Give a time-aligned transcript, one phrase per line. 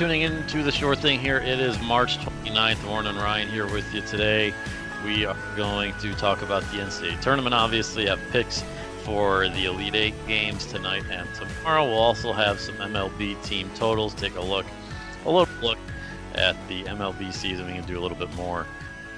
[0.00, 1.36] Tuning in to the short thing here.
[1.36, 2.88] It is March 29th.
[2.88, 4.54] Warren and Ryan here with you today.
[5.04, 8.64] We are going to talk about the NCAA tournament, obviously, have picks
[9.02, 11.84] for the Elite Eight games tonight and tomorrow.
[11.84, 14.14] We'll also have some MLB team totals.
[14.14, 14.64] Take a look,
[15.26, 15.76] a little look
[16.34, 17.66] at the MLB season.
[17.66, 18.66] We can do a little bit more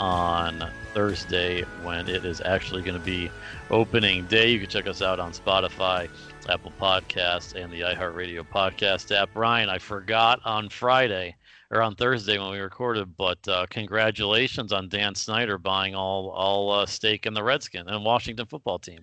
[0.00, 3.30] on Thursday when it is actually going to be
[3.70, 4.50] opening day.
[4.50, 6.08] You can check us out on Spotify,
[6.48, 9.30] Apple Podcasts, and the iHeartRadio podcast app.
[9.34, 11.36] Ryan, I forgot on Friday
[11.70, 16.70] or on Thursday when we recorded, but uh, congratulations on Dan Snyder buying all all
[16.70, 19.00] uh, stake in the Redskin and Washington football team.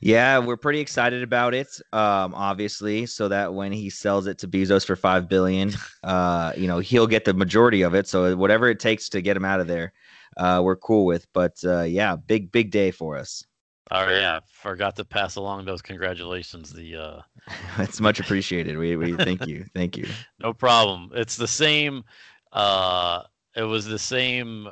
[0.00, 1.68] Yeah, we're pretty excited about it.
[1.92, 5.72] Um, obviously, so that when he sells it to Bezos for five billion,
[6.02, 8.08] uh, you know, he'll get the majority of it.
[8.08, 9.92] So whatever it takes to get him out of there,
[10.36, 11.26] uh, we're cool with.
[11.32, 13.44] But uh, yeah, big big day for us.
[13.92, 16.72] Oh yeah, forgot to pass along those congratulations.
[16.72, 17.20] The uh
[17.78, 18.78] it's much appreciated.
[18.78, 19.64] We we thank you.
[19.74, 20.06] Thank you.
[20.38, 21.10] No problem.
[21.14, 22.04] It's the same
[22.52, 23.22] uh
[23.56, 24.68] it was the same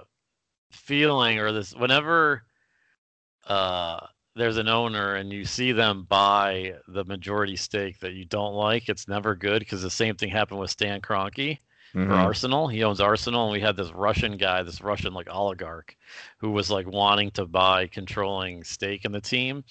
[0.71, 2.45] feeling or this whenever
[3.47, 3.99] uh
[4.37, 8.89] there's an owner and you see them buy the majority stake that you don't like,
[8.89, 11.59] it's never good because the same thing happened with Stan Kroenke
[11.93, 12.25] for Mhm.
[12.25, 12.69] Arsenal.
[12.69, 15.97] He owns Arsenal, and we had this Russian guy, this Russian like oligarch,
[16.39, 19.65] who was like wanting to buy controlling stake in the team,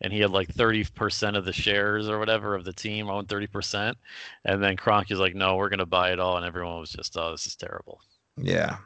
[0.00, 3.28] and he had like thirty percent of the shares or whatever of the team, owned
[3.28, 3.96] thirty percent,
[4.44, 7.32] and then Kroenke's like, no, we're gonna buy it all, and everyone was just, oh,
[7.32, 8.00] this is terrible.
[8.36, 8.76] Yeah,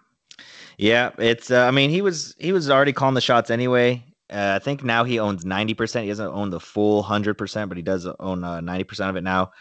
[0.78, 1.10] yeah.
[1.19, 1.50] It's.
[1.50, 4.05] Uh, I mean, he was he was already calling the shots anyway.
[4.30, 6.05] Uh, I think now he owns ninety percent.
[6.05, 9.22] He doesn't own the full hundred percent, but he does own ninety percent of it
[9.22, 9.53] now.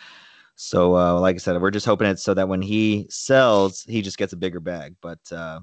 [0.64, 4.04] So, uh, like I said, we're just hoping it's so that when he sells, he
[4.04, 4.96] just gets a bigger bag.
[5.02, 5.60] But uh,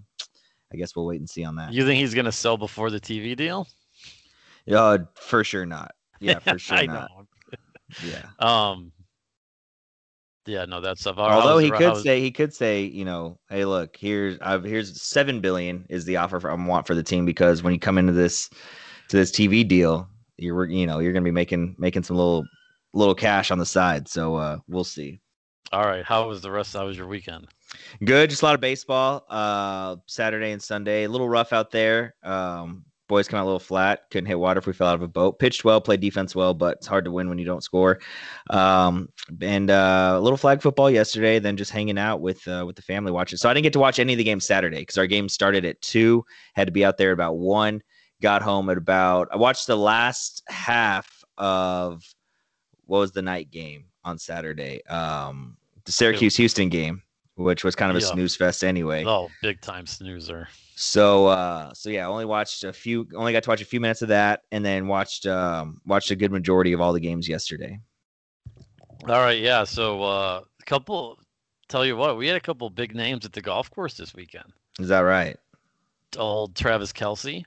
[0.73, 1.73] I guess we'll wait and see on that.
[1.73, 3.69] You think he's gonna sell before the TV deal?
[4.69, 5.93] Uh, for sure not.
[6.19, 7.11] Yeah, for sure not.
[8.05, 8.27] Yeah.
[8.39, 8.93] Um.
[10.45, 11.17] Yeah, no, that's stuff.
[11.17, 15.01] Although he could how's- say he could say, you know, hey, look, here's I've here's
[15.01, 17.97] seven billion is the offer for, I want for the team because when you come
[17.99, 18.51] into this
[19.09, 22.45] to this TV deal, you're you know you're gonna be making making some little
[22.93, 24.09] little cash on the side.
[24.09, 25.21] So uh, we'll see.
[25.73, 26.75] All right, how was the rest?
[26.75, 27.47] How was your weekend?
[28.03, 29.27] Good, just a lot of baseball.
[29.29, 32.15] Uh, Saturday and Sunday, a little rough out there.
[32.23, 34.03] Um, boys come out a little flat.
[34.11, 35.39] Couldn't hit water if we fell out of a boat.
[35.39, 37.99] Pitched well, played defense well, but it's hard to win when you don't score.
[38.51, 39.09] Um,
[39.41, 41.39] and uh, a little flag football yesterday.
[41.39, 43.39] Then just hanging out with uh, with the family watching.
[43.39, 45.65] So I didn't get to watch any of the games Saturday because our game started
[45.65, 46.25] at two.
[46.55, 47.83] Had to be out there about one.
[48.23, 49.29] Got home at about.
[49.33, 52.03] I watched the last half of
[52.89, 54.85] what was the night game on Saturday.
[54.87, 57.03] Um, the Syracuse Houston game,
[57.37, 58.13] which was kind of a Yeah.
[58.13, 59.05] snooze fest anyway.
[59.07, 60.49] Oh, big time snoozer.
[60.75, 64.01] So uh so yeah, only watched a few only got to watch a few minutes
[64.03, 67.79] of that and then watched um watched a good majority of all the games yesterday.
[69.05, 69.65] All right, yeah.
[69.65, 71.19] So uh, a couple.
[71.69, 74.51] Tell you what, we had a couple big names at the golf course this weekend.
[74.81, 75.37] Is that right?
[76.17, 77.45] Old Travis Kelce,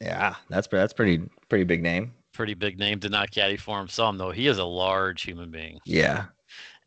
[0.00, 2.14] Yeah, that's that's pretty pretty big name.
[2.40, 2.98] Pretty big name.
[2.98, 4.30] Did not caddy for him some though.
[4.30, 6.24] He is a large human being, Yeah.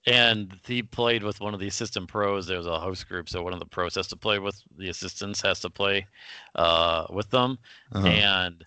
[0.08, 2.48] and he played with one of the assistant pros.
[2.48, 5.42] There's a host group, so one of the pros has to play with the assistants
[5.42, 6.08] has to play
[6.56, 7.60] uh, with them,
[7.92, 8.08] Uh-huh.
[8.08, 8.66] and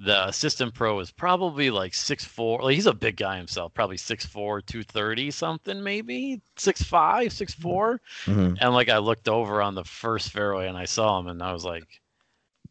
[0.00, 2.60] the assistant pro is probably like six four.
[2.60, 7.32] Like he's a big guy himself, probably six four, two thirty something, maybe six five,
[7.32, 8.00] six four.
[8.26, 8.58] Mhm.
[8.60, 11.52] And like I looked over on the first fairway and I saw him and I
[11.52, 11.84] was like,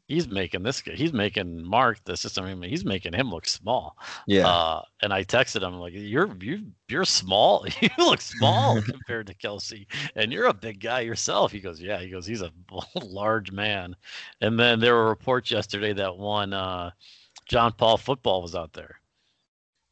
[0.08, 3.48] he's making this guy, he's making Mark, the system, I mean, he's making him look
[3.48, 3.98] small.
[4.28, 4.48] Yeah.
[4.48, 7.66] Uh, and I texted him like, you're you you're small.
[7.82, 9.86] you look small compared to Kelce,
[10.16, 11.52] and you're a big guy yourself.
[11.52, 12.00] He goes, yeah.
[12.00, 12.52] He goes, he's a
[13.04, 13.96] large man.
[14.42, 16.92] And then there were reports yesterday that one uh,
[17.48, 19.00] John Paul football was out there.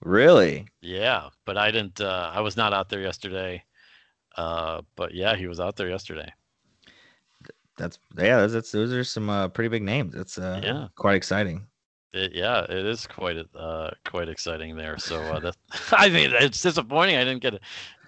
[0.01, 0.67] really?
[0.81, 2.01] Yeah, but I didn't.
[2.01, 3.63] Uh, I was not out there yesterday.
[4.35, 6.31] Uh, but yeah, he was out there yesterday.
[7.77, 10.15] That's yeah, that's, that's those are some uh, pretty big names.
[10.15, 10.87] It's uh Yeah.
[10.95, 11.65] quite exciting.
[12.13, 14.97] It, yeah, it is quite uh, quite exciting there.
[14.99, 15.55] So uh, that
[15.91, 17.59] I mean, it's disappointing I didn't get to,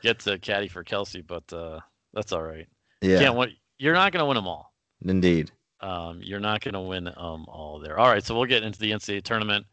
[0.02, 1.80] get to caddy for Kelce, but uh,
[2.14, 2.68] that's all right.
[3.02, 3.20] Yeah.
[3.20, 3.52] Can't win.
[3.80, 4.74] You're not going to win them all.
[5.04, 5.52] Indeed.
[5.82, 8.00] Um, you're not going to win um all there.
[8.00, 9.66] All right, so we'll get into the NCAA tournament.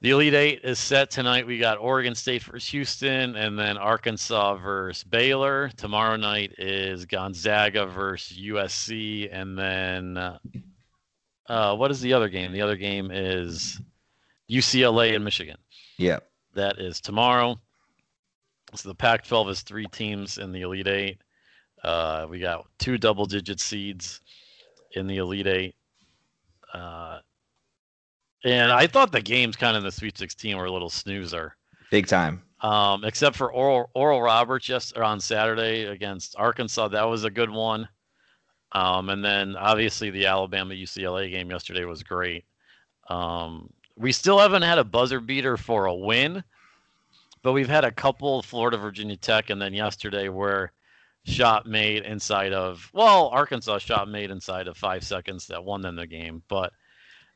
[0.00, 1.44] The Elite Eight is set tonight.
[1.44, 5.70] We got Oregon State versus Houston, and then Arkansas versus Baylor.
[5.76, 10.38] Tomorrow night is Gonzaga versus USC, and then uh,
[11.48, 12.52] uh, what is the other game?
[12.52, 13.80] The other game is
[14.48, 15.56] UCLA and Michigan.
[15.96, 16.20] Yeah.
[16.54, 17.58] That is tomorrow.
[18.76, 21.18] So the Pac-12 is three teams in the Elite Eight.
[21.82, 24.20] Uh, we got two double-digit seeds
[24.92, 25.74] in the Elite Eight.
[26.72, 27.18] Uh,
[28.44, 31.56] and I thought the games kind of in the Sweet 16 were a little snoozer.
[31.90, 32.42] Big time.
[32.60, 37.50] Um, except for Oral Oral Roberts yes on Saturday against Arkansas, that was a good
[37.50, 37.88] one.
[38.72, 42.44] Um, and then obviously the Alabama UCLA game yesterday was great.
[43.08, 46.42] Um, we still haven't had a buzzer beater for a win,
[47.42, 50.72] but we've had a couple Florida Virginia Tech and then yesterday where
[51.24, 55.96] shot made inside of well Arkansas shot made inside of five seconds that won them
[55.96, 56.72] the game, but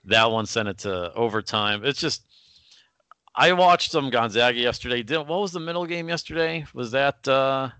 [0.04, 1.84] that one sent it to overtime.
[1.84, 2.25] It's just
[3.34, 5.02] I watched some Gonzaga yesterday.
[5.02, 6.66] Did what was the middle game yesterday?
[6.75, 7.70] Was that uh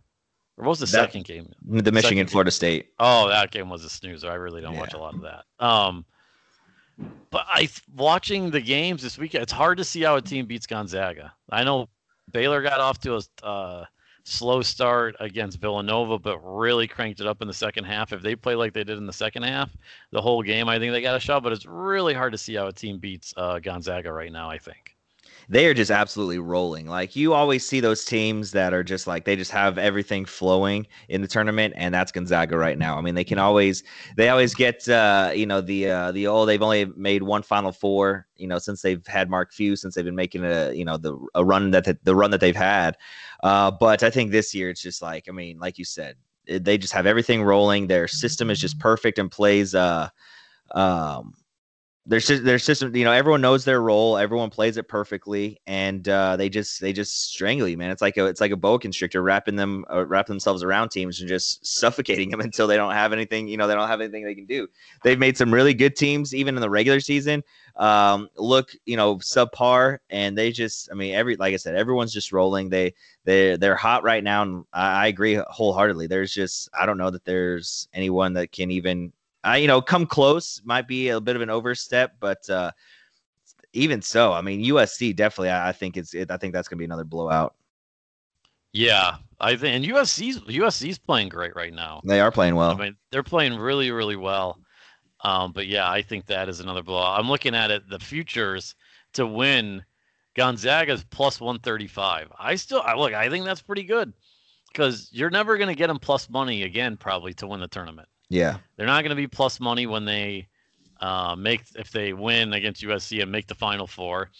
[0.57, 1.53] or what was the That- second game?
[1.63, 2.91] The Michigan Second- Florida State.
[2.99, 4.31] Oh, that game was a snoozer.
[4.31, 5.45] I really don't watch a lot of that.
[5.59, 6.05] Um,
[7.31, 9.43] but I watching the games this weekend.
[9.43, 11.33] It's hard to see how a team beats Gonzaga.
[11.51, 11.89] I know
[12.31, 13.85] Baylor got off to a uh,
[14.25, 18.13] slow start against Villanova, but really cranked it up in the second half.
[18.13, 19.71] If they play like they did in the second half,
[20.11, 21.43] the whole game, I think they got a shot.
[21.43, 24.51] But it's really hard to see how a team beats uh, Gonzaga right now.
[24.51, 24.92] I think.
[25.49, 26.87] They are just absolutely rolling.
[26.87, 30.87] Like you always see those teams that are just like they just have everything flowing
[31.09, 32.97] in the tournament, and that's Gonzaga right now.
[32.97, 33.83] I mean, they can always
[34.17, 37.73] they always get uh, you know the uh, the oh they've only made one Final
[37.73, 40.97] Four you know since they've had Mark Few since they've been making a you know
[40.97, 42.97] the a run that the run that they've had.
[43.43, 46.17] Uh, but I think this year it's just like I mean, like you said,
[46.47, 47.87] it- they just have everything rolling.
[47.87, 49.75] Their system is just perfect and plays.
[49.75, 50.09] Uh,
[50.75, 51.35] um,
[52.05, 56.37] their their system, you know, everyone knows their role, everyone plays it perfectly, and uh,
[56.37, 57.91] they just they just strangle you, man.
[57.91, 61.21] It's like a it's like a boa constrictor wrapping them uh, wrapping themselves around teams
[61.21, 64.25] and just suffocating them until they don't have anything, you know, they don't have anything
[64.25, 64.67] they can do.
[65.05, 67.45] They've made some really good teams even in the regular season
[67.77, 72.13] um, look, you know, subpar, and they just, I mean, every like I said, everyone's
[72.13, 72.69] just rolling.
[72.69, 72.95] They
[73.25, 76.07] they they're hot right now, and I, I agree wholeheartedly.
[76.07, 79.13] There's just I don't know that there's anyone that can even
[79.47, 82.71] uh, you know, come close might be a bit of an overstep, but uh,
[83.73, 85.51] even so, I mean, USC definitely.
[85.51, 86.15] I, I think it's.
[86.15, 87.55] It, I think that's gonna be another blowout.
[88.73, 92.01] Yeah, I think and USC's USC's playing great right now.
[92.05, 92.71] They are playing well.
[92.71, 94.59] I mean, they're playing really, really well.
[95.25, 97.19] Um, but yeah, I think that is another blowout.
[97.19, 97.89] I'm looking at it.
[97.89, 98.75] The futures
[99.15, 99.85] to win
[100.35, 102.33] Gonzaga's plus 135.
[102.39, 103.13] I still, I look.
[103.13, 104.13] I think that's pretty good
[104.73, 108.09] because you're never going to get them plus money again, probably to win the tournament.
[108.33, 110.49] Yeah, They're not going to be plus money when they
[111.03, 114.31] uh, make if they win against USC and make the Final Four,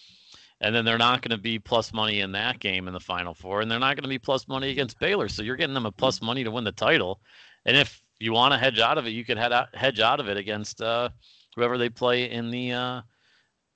[0.61, 3.35] and then they're not going to be plus money in that game in the Final
[3.35, 5.29] Four, and they're not going to be plus money against Baylor.
[5.29, 7.21] So you're getting them a plus money to win the title,
[7.65, 10.19] and if you want to hedge out of it, you could head out, hedge out
[10.19, 11.09] of it against uh,
[11.55, 13.01] whoever they play in the uh,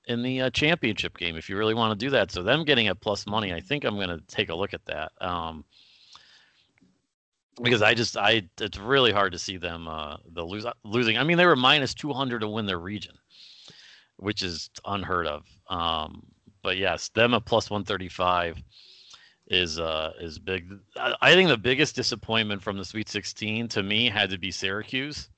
[0.08, 2.32] in the uh, championship game if you really want to do that.
[2.32, 4.84] So them getting a plus money, I think I'm going to take a look at
[4.86, 5.12] that.
[5.20, 5.64] Um,
[7.62, 11.18] because I just I it's really hard to see them uh the lose losing.
[11.18, 13.14] I mean they were minus 200 to win their region,
[14.16, 15.44] which is unheard of.
[15.68, 16.22] Um
[16.62, 18.62] but yes, them a plus 135
[19.48, 20.70] is uh is big.
[20.96, 24.50] I, I think the biggest disappointment from the Sweet 16 to me had to be
[24.50, 25.28] Syracuse.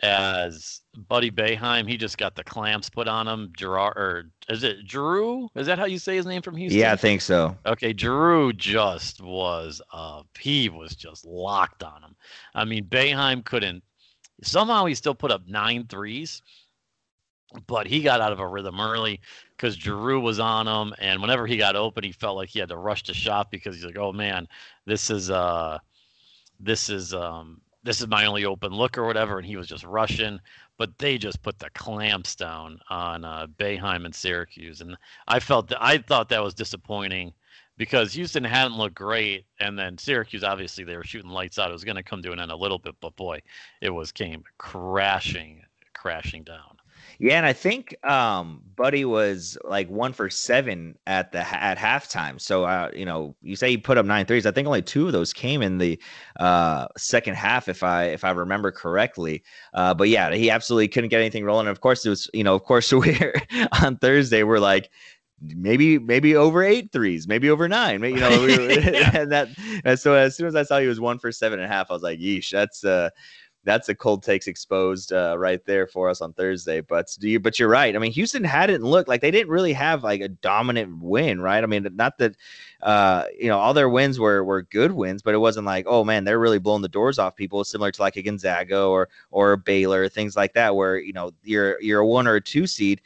[0.00, 3.52] As Buddy Boeheim, he just got the clamps put on him.
[3.56, 5.48] Gerard, or is it Drew?
[5.56, 6.78] Is that how you say his name from Houston?
[6.80, 7.56] yeah, I think so.
[7.66, 12.14] Okay, Drew just was uh he was just locked on him.
[12.54, 13.82] I mean, Boeheim couldn't
[14.42, 16.42] somehow he still put up nine threes,
[17.66, 19.20] but he got out of a rhythm early
[19.56, 22.68] because Drew was on him, and whenever he got open, he felt like he had
[22.68, 24.46] to rush to shot because he's like, oh man,
[24.86, 25.78] this is uh
[26.60, 29.84] this is um this is my only open look or whatever, and he was just
[29.84, 30.40] rushing.
[30.76, 35.68] But they just put the clamps down on uh, Boeheim and Syracuse, and I felt
[35.68, 37.32] that I thought that was disappointing
[37.76, 41.70] because Houston hadn't looked great, and then Syracuse obviously they were shooting lights out.
[41.70, 43.40] It was going to come to an end a little bit, but boy,
[43.80, 45.62] it was came crashing,
[45.94, 46.77] crashing down.
[47.20, 52.40] Yeah, and I think um, Buddy was like one for seven at the at halftime.
[52.40, 54.46] So uh, you know, you say he put up nine threes.
[54.46, 56.00] I think only two of those came in the
[56.38, 59.42] uh, second half, if I if I remember correctly.
[59.74, 61.66] Uh, but yeah, he absolutely couldn't get anything rolling.
[61.66, 63.34] And of course, it was you know, of course, we're
[63.82, 64.42] on Thursday.
[64.44, 64.90] We're like.
[65.40, 68.00] Maybe maybe over eight threes, maybe over nine.
[68.00, 68.70] Maybe, you know, we were,
[69.14, 69.46] and that.
[69.84, 71.92] And so as soon as I saw he was one for seven and a half,
[71.92, 73.10] I was like, "Yeesh, that's uh,
[73.64, 76.80] that's a cold takes exposed uh, right there for us on Thursday.
[76.80, 77.40] But do you?
[77.40, 77.94] But you're right.
[77.94, 81.62] I mean, Houston hadn't looked like they didn't really have like a dominant win, right?
[81.62, 82.36] I mean, not that
[82.82, 86.04] uh, you know all their wins were were good wins, but it wasn't like oh
[86.04, 89.52] man, they're really blowing the doors off people, similar to like a Gonzaga or or
[89.52, 92.66] a Baylor, things like that, where you know you're you're a one or a two
[92.66, 93.00] seed.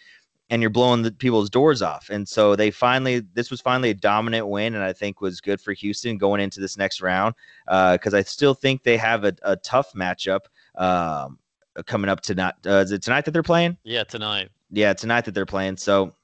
[0.52, 3.20] And you're blowing the people's doors off, and so they finally.
[3.32, 6.60] This was finally a dominant win, and I think was good for Houston going into
[6.60, 10.40] this next round because I still think they have a, a tough matchup
[10.74, 11.38] um,
[11.86, 12.52] coming up tonight.
[12.66, 13.78] Uh, is it tonight that they're playing?
[13.82, 14.50] Yeah, tonight.
[14.70, 15.78] Yeah, tonight that they're playing.
[15.78, 16.14] So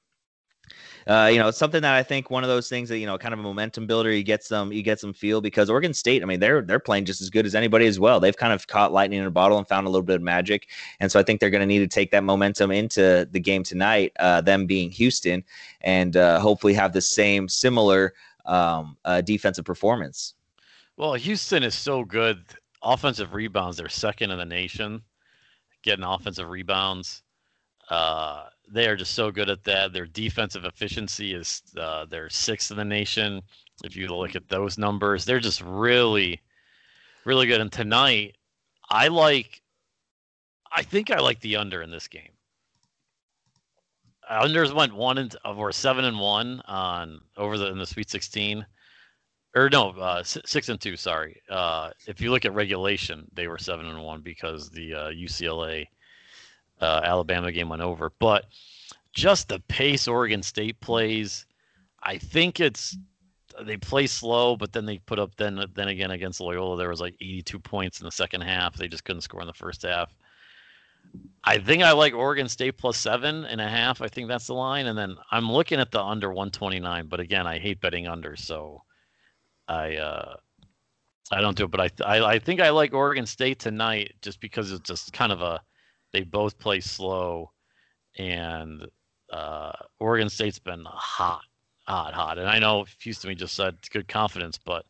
[1.08, 3.32] uh, you know, something that I think one of those things that you know, kind
[3.32, 4.12] of a momentum builder.
[4.12, 6.22] You get some, you get some feel because Oregon State.
[6.22, 8.20] I mean, they're they're playing just as good as anybody as well.
[8.20, 10.68] They've kind of caught lightning in a bottle and found a little bit of magic,
[11.00, 13.62] and so I think they're going to need to take that momentum into the game
[13.62, 14.12] tonight.
[14.18, 15.42] Uh, them being Houston,
[15.80, 18.12] and uh, hopefully have the same similar
[18.44, 20.34] um, uh, defensive performance.
[20.98, 22.44] Well, Houston is so good.
[22.82, 25.02] Offensive rebounds, they're second in the nation,
[25.82, 27.22] getting offensive rebounds.
[27.88, 29.92] Uh, they are just so good at that.
[29.92, 33.42] Their defensive efficiency is uh, sixth in the nation.
[33.84, 36.40] If you look at those numbers, they're just really,
[37.24, 37.60] really good.
[37.60, 38.36] And tonight,
[38.90, 39.62] I like,
[40.72, 42.30] I think I like the under in this game.
[44.30, 48.66] Unders went one and or seven and one on over the in the Sweet Sixteen,
[49.56, 50.96] or no, uh, six and two.
[50.96, 51.40] Sorry.
[51.48, 55.86] Uh, if you look at regulation, they were seven and one because the uh, UCLA
[56.80, 58.12] uh, Alabama game went over.
[58.18, 58.46] But
[59.12, 61.46] just the pace Oregon State plays,
[62.02, 62.96] I think it's
[63.64, 67.00] they play slow, but then they put up then then again against Loyola there was
[67.00, 68.76] like 82 points in the second half.
[68.76, 70.12] They just couldn't score in the first half.
[71.42, 74.02] I think I like Oregon State plus seven and a half.
[74.02, 77.06] I think that's the line, and then I'm looking at the under 129.
[77.06, 78.82] But again, I hate betting under, so
[79.66, 80.36] I uh,
[81.32, 81.70] I don't do it.
[81.70, 85.32] But I, I I think I like Oregon State tonight just because it's just kind
[85.32, 85.60] of a
[86.12, 87.52] they both play slow,
[88.16, 88.86] and
[89.32, 91.44] uh, Oregon State's been hot,
[91.86, 92.38] hot, hot.
[92.38, 94.86] And I know Houston, we just said good confidence, but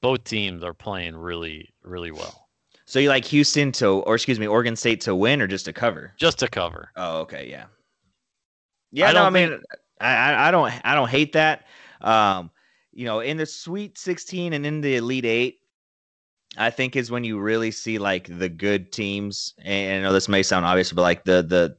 [0.00, 2.48] both teams are playing really, really well.
[2.86, 5.72] So you like Houston to, or excuse me, Oregon State to win or just to
[5.72, 6.12] cover?
[6.18, 6.90] Just to cover.
[6.96, 7.64] Oh, okay, yeah,
[8.92, 9.08] yeah.
[9.08, 9.62] I no, I mean, think...
[10.00, 11.66] I, I don't, I don't hate that.
[12.02, 12.50] Um,
[12.92, 15.60] you know, in the Sweet 16 and in the Elite Eight,
[16.56, 19.54] I think is when you really see like the good teams.
[19.62, 21.76] And I know this may sound obvious, but like the the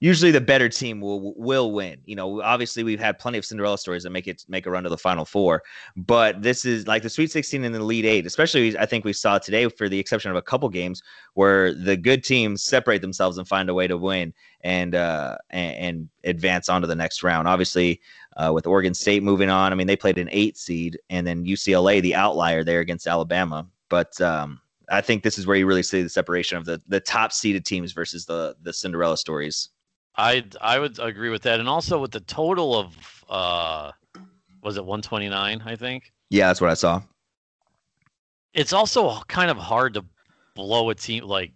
[0.00, 2.00] usually the better team will will win.
[2.04, 4.82] You know, obviously we've had plenty of Cinderella stories that make it make a run
[4.84, 5.62] to the Final Four,
[5.96, 8.26] but this is like the Sweet 16 and the Elite Eight.
[8.26, 11.02] Especially, I think we saw today, for the exception of a couple games,
[11.34, 15.76] where the good teams separate themselves and find a way to win and uh, and,
[15.76, 17.46] and advance on to the next round.
[17.46, 18.00] Obviously,
[18.36, 21.44] uh, with Oregon State moving on, I mean they played an eight seed, and then
[21.44, 23.66] UCLA, the outlier there against Alabama.
[23.90, 27.00] But um, I think this is where you really see the separation of the the
[27.00, 29.68] top seeded teams versus the the Cinderella stories.
[30.16, 33.92] I I would agree with that, and also with the total of uh,
[34.62, 35.62] was it 129?
[35.64, 36.12] I think.
[36.30, 37.02] Yeah, that's what I saw.
[38.54, 40.04] It's also kind of hard to
[40.54, 41.52] blow a team like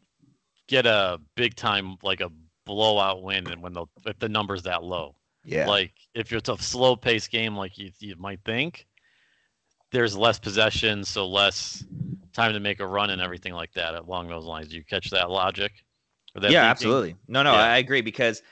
[0.69, 2.31] get a big time like a
[2.65, 5.17] blowout win, and when the if the number's that low.
[5.45, 5.67] Yeah.
[5.67, 8.87] Like if it's a slow paced game, like you you might think,
[9.91, 11.85] there's less possession, so less
[12.35, 14.69] time to make a run and everything like that along those lines.
[14.69, 15.73] Do you catch that logic?
[16.35, 16.71] That yeah, thinking?
[16.71, 17.17] absolutely.
[17.29, 17.63] No, no, yeah.
[17.63, 18.43] I agree because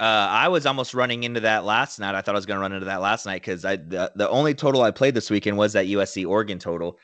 [0.00, 2.14] uh, I was almost running into that last night.
[2.14, 4.28] I thought I was going to run into that last night because I the, the
[4.30, 6.98] only total I played this weekend was that USC Oregon total.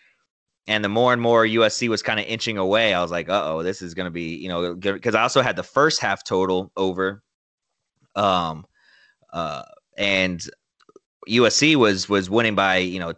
[0.67, 3.43] And the more and more USC was kind of inching away, I was like, "Uh
[3.45, 6.25] oh, this is going to be you know." Because I also had the first half
[6.25, 7.23] total over,
[8.17, 8.67] um,
[9.33, 9.63] uh,
[9.97, 10.43] and
[11.29, 13.15] USC was was winning by you know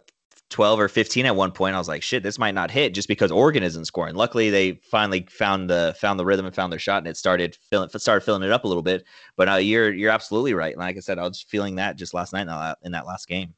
[0.49, 1.75] 12 or 15 at one point.
[1.75, 4.15] I was like, shit, this might not hit just because Oregon isn't scoring.
[4.15, 7.57] Luckily, they finally found the found the rhythm and found their shot, and it started
[7.69, 9.05] filling started filling it up a little bit.
[9.35, 10.77] But uh, you're you're absolutely right.
[10.77, 13.27] Like I said, I was feeling that just last night in that, in that last
[13.27, 13.53] game.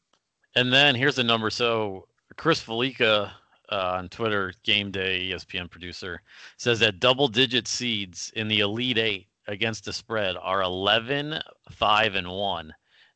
[0.55, 1.49] And then here's the number.
[1.49, 3.31] So Chris Fallica
[3.71, 6.21] uh, on Twitter, Game Day ESPN producer,
[6.57, 12.15] says that double digit seeds in the Elite Eight against the spread are 11, 5,
[12.15, 12.73] and 1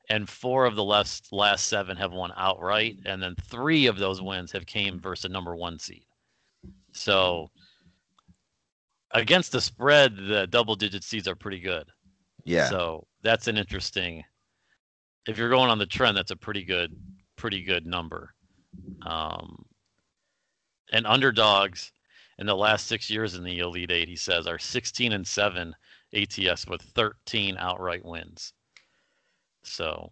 [0.10, 4.22] and four of the last last seven have won outright, and then three of those
[4.22, 6.06] wins have came versus a number one seed.
[6.92, 7.50] So
[9.12, 11.88] against the spread, the double digit seeds are pretty good.
[12.44, 12.70] Yeah.
[12.70, 14.24] So that's an interesting.
[15.28, 16.96] If you're going on the trend, that's a pretty good,
[17.36, 18.34] pretty good number.
[19.06, 19.66] Um,
[20.92, 21.92] and underdogs
[22.38, 25.74] in the last six years in the Elite Eight, he says, are 16 and seven
[26.14, 28.54] ATS with 13 outright wins.
[29.66, 30.12] So,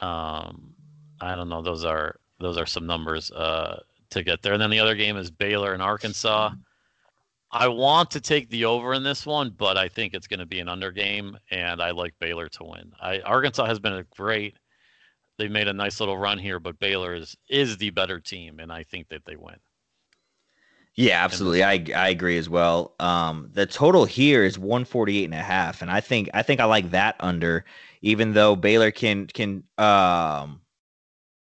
[0.00, 0.74] um,
[1.20, 1.62] I don't know.
[1.62, 3.80] Those are those are some numbers uh,
[4.10, 4.52] to get there.
[4.52, 6.50] And then the other game is Baylor and Arkansas.
[7.50, 10.46] I want to take the over in this one, but I think it's going to
[10.46, 12.92] be an under game, and I like Baylor to win.
[13.00, 14.58] I, Arkansas has been a great.
[15.38, 18.70] They've made a nice little run here, but Baylor is is the better team, and
[18.70, 19.56] I think that they win.
[20.98, 21.62] Yeah, absolutely.
[21.62, 22.96] I I agree as well.
[22.98, 26.64] Um, the total here is 148 and a half, and I think I think I
[26.64, 27.64] like that under
[28.02, 30.60] even though Baylor can can um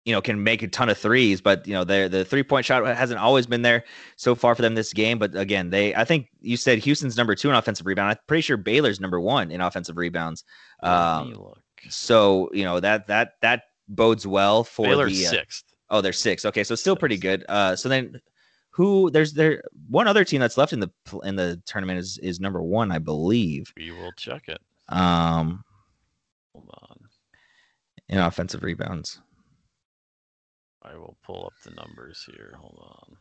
[0.04, 2.66] you know can make a ton of threes, but you know the the three point
[2.66, 3.85] shot hasn't always been there
[4.16, 5.18] so far for them this game.
[5.18, 8.11] But again, they I think you said Houston's number two in offensive rebound.
[8.11, 10.44] I'm pretty sure Baylor's number one in offensive rebounds.
[10.82, 11.30] Um,
[11.88, 15.28] So you know that that that bodes well for Baylor's the.
[15.28, 15.64] Uh, sixth.
[15.88, 16.44] oh, they're six.
[16.44, 17.47] Okay, so still pretty good.
[17.49, 18.20] Uh, so then
[18.80, 19.10] who?
[19.10, 20.90] There's there one other team that's left in the
[21.22, 23.72] in the tournament is is number one, I believe.
[23.76, 24.58] We will check it.
[24.88, 25.62] Um,
[26.54, 26.96] Hold on.
[28.08, 29.20] in offensive rebounds.
[30.82, 32.54] I will pull up the numbers here.
[32.58, 33.16] Hold on.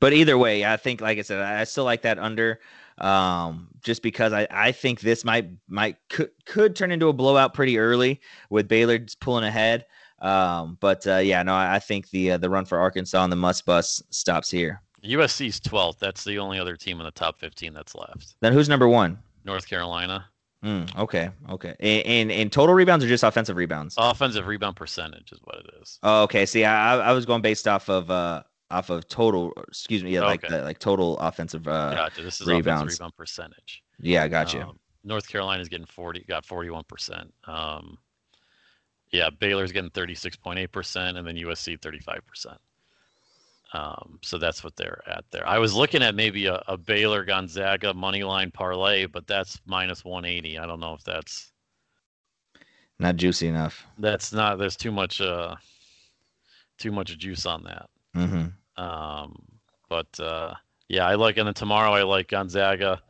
[0.00, 2.58] but either way, I think, like I said, I still like that under,
[2.98, 7.54] um, just because I, I think this might might could could turn into a blowout
[7.54, 8.20] pretty early
[8.50, 9.86] with Baylor pulling ahead.
[10.24, 13.36] Um, but uh, yeah, no, I, think the uh, the run for Arkansas and the
[13.36, 14.80] Muss Bus stops here.
[15.04, 15.98] USC's 12th.
[15.98, 18.36] That's the only other team in the top 15 that's left.
[18.40, 19.18] Then who's number one?
[19.44, 20.24] North Carolina.
[20.62, 21.74] Hmm, okay, okay.
[21.78, 23.96] In, in in total rebounds or just offensive rebounds?
[23.98, 25.98] Offensive rebound percentage is what it is.
[26.02, 26.46] Oh, okay.
[26.46, 29.52] See, I I was going based off of uh off of total.
[29.68, 30.56] Excuse me, yeah, like Okay.
[30.56, 31.68] the, like total offensive.
[31.68, 32.22] Uh, Gotcha.
[32.22, 32.80] This is rebounds.
[32.80, 33.82] offensive rebound percentage.
[34.00, 34.62] yeah, I got you.
[34.62, 37.28] Um, North Carolina's getting 40, got 41%.
[37.46, 37.98] Um,
[39.14, 42.56] yeah, Baylor's getting 36.8%, and then USC 35%.
[43.72, 45.46] Um, so that's what they're at there.
[45.46, 50.04] I was looking at maybe a, a Baylor Gonzaga money line parlay, but that's minus
[50.04, 50.58] 180.
[50.58, 51.52] I don't know if that's
[52.98, 53.86] Not juicy enough.
[53.98, 54.58] that's not.
[54.58, 55.54] There's too much uh,
[56.78, 57.88] too much juice on that.
[58.16, 58.82] Mm-hmm.
[58.82, 59.36] Um,
[59.88, 60.54] but uh,
[60.88, 63.00] yeah, I like, and then tomorrow I like Gonzaga.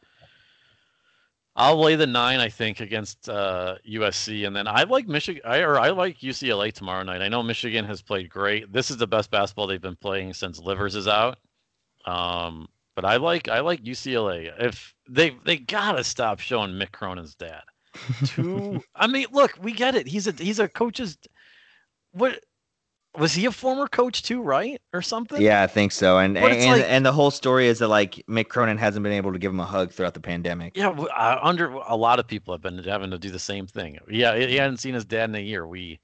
[1.56, 5.42] I'll lay the nine, I think, against uh, USC, and then I like Michigan.
[5.44, 7.22] I or I like UCLA tomorrow night.
[7.22, 8.72] I know Michigan has played great.
[8.72, 11.38] This is the best basketball they've been playing since Livers is out.
[12.06, 14.52] Um, but I like I like UCLA.
[14.58, 17.62] If they they gotta stop showing Mick Cronin's dad.
[18.26, 18.82] Too.
[18.96, 20.08] I mean, look, we get it.
[20.08, 21.16] He's a he's a coach's.
[22.12, 22.40] What
[23.16, 25.40] was he a former coach too, right, or something?
[25.40, 26.18] Yeah, I think so.
[26.18, 29.12] And and, and, like- and the whole story is that like Mick Cronin hasn't been
[29.12, 30.76] able to give him a hug throughout the pandemic.
[30.76, 33.98] Yeah, uh, under a lot of people have been having to do the same thing.
[34.10, 35.66] Yeah, he he hadn't seen his dad in a year.
[35.66, 36.00] We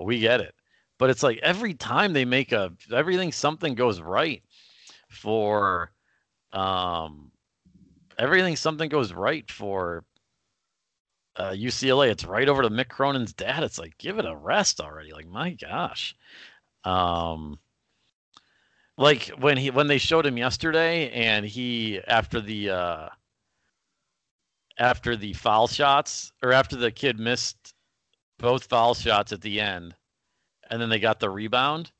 [0.00, 0.54] we get it,
[0.98, 4.42] but it's like every time they make a everything something goes right
[5.08, 5.92] for
[6.52, 7.30] um
[8.18, 10.04] everything something goes right for
[11.36, 12.08] uh, UCLA.
[12.08, 13.62] It's right over to Mick Cronin's dad.
[13.62, 15.12] It's like give it a rest already.
[15.12, 16.16] Like my gosh,
[16.86, 17.58] um.
[18.98, 23.08] Like when he when they showed him yesterday, and he after the uh,
[24.78, 27.74] after the foul shots or after the kid missed
[28.38, 29.94] both foul shots at the end
[30.70, 31.90] and then they got the rebound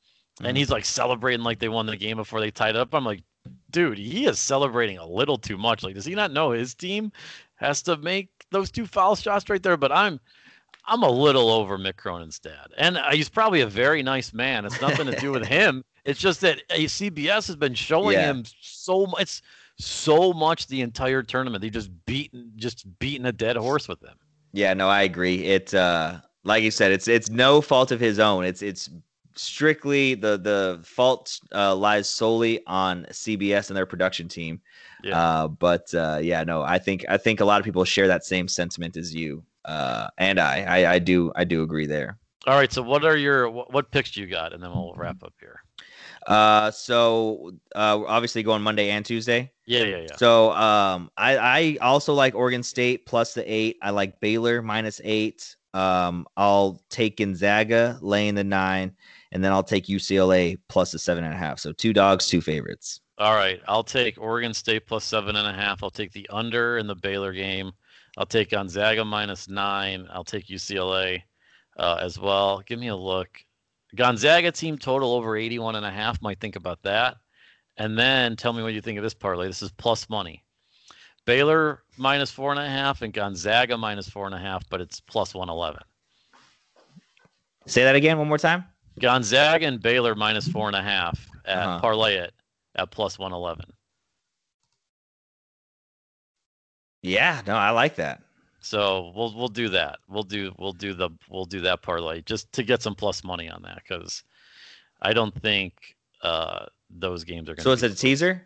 [0.40, 0.48] Mhm.
[0.48, 2.94] and he's like celebrating like they won the game before they tied up.
[2.94, 3.22] I'm like,
[3.70, 5.82] dude, he is celebrating a little too much.
[5.82, 7.12] Like, does he not know his team
[7.56, 9.78] has to make those two foul shots right there?
[9.78, 10.20] But I'm
[10.88, 12.68] I'm a little over Mick Cronin's dad.
[12.78, 14.64] And uh, he's probably a very nice man.
[14.64, 15.84] It's nothing to do with him.
[16.04, 18.30] It's just that uh, CBS has been showing Yeah.
[18.30, 19.22] him so much.
[19.22, 19.42] It's
[19.78, 21.60] so much the entire tournament.
[21.62, 24.16] They just beaten just beating a dead horse with him.
[24.52, 25.44] Yeah, no, I agree.
[25.44, 28.44] It uh like you said, it's it's no fault of his own.
[28.44, 28.88] It's it's
[29.34, 34.60] strictly the the fault uh, lies solely on CBS and their production team.
[35.04, 35.18] Yeah.
[35.20, 38.24] Uh, but uh, yeah, no, I think I think a lot of people share that
[38.24, 39.42] same sentiment as you.
[39.66, 42.18] Uh, and I, I I do I do agree there.
[42.46, 42.72] All right.
[42.72, 44.52] So what are your what, what picks do you got?
[44.52, 45.60] And then we'll wrap up here.
[46.26, 49.50] Uh, so uh, obviously going Monday and Tuesday.
[49.66, 50.16] Yeah, yeah, yeah.
[50.16, 53.78] So um, I I also like Oregon State plus the eight.
[53.82, 55.56] I like Baylor minus eight.
[55.74, 58.92] Um, I'll take Gonzaga laying the nine,
[59.32, 61.58] and then I'll take UCLA plus the seven and a half.
[61.58, 63.00] So two dogs, two favorites.
[63.18, 63.60] All right.
[63.66, 65.82] I'll take Oregon State plus seven and a half.
[65.82, 67.72] I'll take the under in the Baylor game.
[68.16, 70.06] I'll take Gonzaga minus nine.
[70.10, 71.22] I'll take UCLA
[71.78, 72.62] uh, as well.
[72.66, 73.28] Give me a look.
[73.94, 76.20] Gonzaga team total over 81 and a half.
[76.22, 77.16] Might think about that.
[77.76, 79.46] And then tell me what you think of this parlay.
[79.46, 80.42] This is plus money.
[81.26, 85.00] Baylor minus four and a half and Gonzaga minus four and a half, but it's
[85.00, 85.80] plus 111.
[87.66, 88.64] Say that again one more time.
[89.00, 91.80] Gonzaga and Baylor minus four and a half at Uh-huh.
[91.80, 92.32] parlay it
[92.76, 93.66] at plus 111.
[97.06, 98.22] Yeah, no, I like that.
[98.60, 99.98] So we'll we'll do that.
[100.08, 103.48] We'll do we'll do the we'll do that parlay just to get some plus money
[103.48, 104.24] on that because
[105.02, 107.58] I don't think uh, those games are going.
[107.58, 108.42] to So it's a teaser.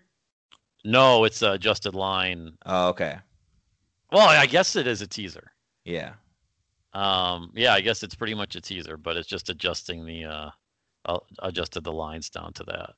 [0.85, 2.53] no, it's a adjusted line.
[2.67, 3.17] Oh, okay.
[4.13, 5.53] Well, I guess it is a teaser.
[5.85, 6.13] Yeah.
[6.93, 10.51] Um, yeah, I guess it's pretty much a teaser, but it's just adjusting the uh,
[11.07, 12.91] uh, adjusted the lines down to that.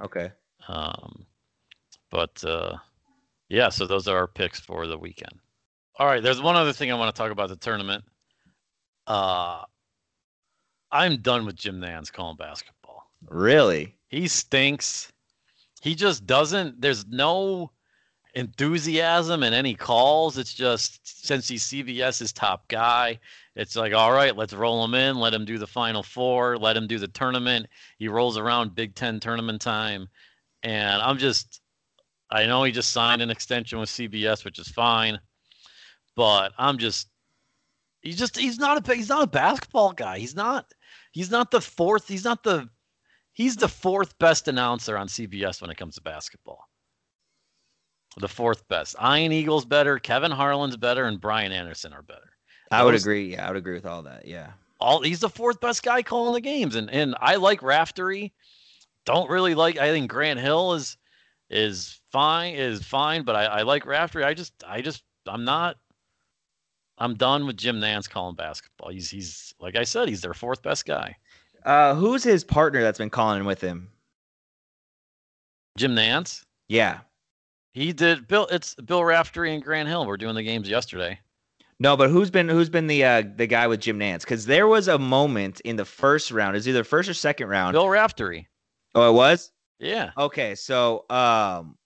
[0.00, 0.30] Okay.
[0.68, 1.26] Um,
[2.10, 2.76] but uh,
[3.48, 5.40] yeah, so those are our picks for the weekend.
[5.98, 8.04] All right, there's one other thing I want to talk about the tournament.
[9.06, 9.62] Uh,
[10.92, 13.10] I'm done with Jim Nantz calling basketball.
[13.28, 13.94] Really?
[14.08, 15.12] He stinks.
[15.82, 16.80] He just doesn't.
[16.80, 17.70] There's no.
[18.36, 20.36] enthusiasm and any calls.
[20.36, 23.18] It's just since he's CBS's top guy,
[23.54, 26.76] it's like, all right, let's roll him in, let him do the final four, let
[26.76, 27.66] him do the tournament.
[27.98, 30.08] He rolls around Big Ten tournament time.
[30.62, 31.62] And I'm just,
[32.30, 35.18] I know he just signed an extension with CBS, which is fine,
[36.16, 37.08] but I'm just,
[38.02, 40.18] he's just, he's not a, he's not a basketball guy.
[40.18, 40.66] He's not,
[41.12, 42.68] he's not the fourth, he's not the,
[43.32, 46.68] he's the fourth best announcer on CBS when it comes to basketball
[48.16, 48.96] the fourth best.
[49.02, 52.32] Ian Eagle's better, Kevin Harlan's better, and Brian Anderson are better.
[52.70, 53.32] I would agree.
[53.32, 54.26] Yeah, I would agree with all that.
[54.26, 54.50] Yeah.
[54.80, 58.32] All he's the fourth best guy calling the games, and and I like Raftery.
[59.04, 59.78] Don't really like.
[59.78, 60.96] I think Grant Hill is
[61.48, 64.24] is fine is fine, but I, I like Raftery.
[64.24, 65.76] I just I just I'm not.
[66.96, 68.88] I'm done with Jim Nantz calling basketball.
[68.88, 71.14] He's he's like I said, he's their fourth best guy.
[71.62, 73.90] Uh, who's his partner that's been calling with him?
[75.76, 76.42] Jim Nantz?
[76.68, 77.00] Yeah.
[77.74, 78.26] He did.
[78.26, 78.46] Bill.
[78.50, 80.06] It's Bill Raftery and Grant Hill.
[80.06, 81.18] We're doing the games yesterday.
[81.78, 84.20] No, but who's been who's been the uh, the guy with Jim Nantz?
[84.20, 86.56] Because there was a moment in the first round.
[86.56, 87.74] Is either first or second round.
[87.74, 88.46] Bill Raftery.
[88.94, 89.52] Oh, it was.
[89.78, 90.12] Yeah.
[90.16, 91.76] Okay, so um,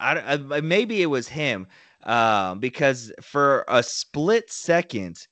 [0.00, 1.66] I, I maybe it was him,
[2.04, 5.26] um, because for a split second,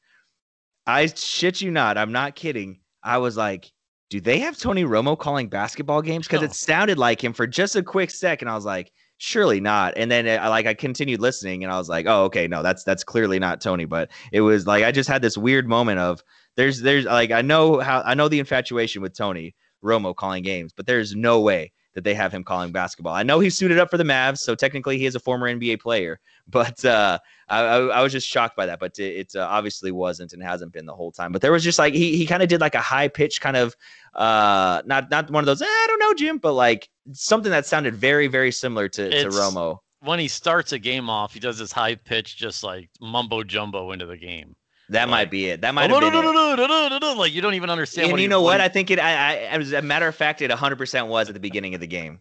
[0.87, 2.81] I shit you not, I'm not kidding.
[3.03, 3.71] I was like,
[4.11, 6.27] do they have Tony Romo calling basketball games?
[6.27, 8.49] Because it sounded like him for just a quick second.
[8.49, 11.89] I was like, surely not and then I like i continued listening and i was
[11.89, 15.09] like oh okay no that's that's clearly not tony but it was like i just
[15.09, 16.23] had this weird moment of
[16.57, 20.73] there's there's like i know how i know the infatuation with tony romo calling games
[20.75, 23.91] but there's no way that they have him calling basketball i know he's suited up
[23.91, 28.03] for the mavs so technically he is a former nba player but uh I, I,
[28.03, 30.95] was just shocked by that, but it, it uh, obviously wasn't and hasn't been the
[30.95, 31.31] whole time.
[31.31, 33.57] But there was just like he he kind of did like a high pitch kind
[33.57, 33.77] of
[34.15, 37.67] uh not not one of those eh, I don't know Jim, but like something that
[37.67, 39.79] sounded very very similar to, to Romo.
[40.01, 43.93] When he starts a game off, he does this high pitch, just like mumbo jumbo
[43.93, 44.57] into the game.
[44.89, 45.63] That might be it.
[45.63, 47.17] That might have been it.
[47.17, 48.11] Like you don't even understand.
[48.11, 48.61] And you know what?
[48.61, 49.01] I think it.
[49.01, 51.81] I, I, as a matter of fact, it 100 percent was at the beginning of
[51.81, 52.21] the game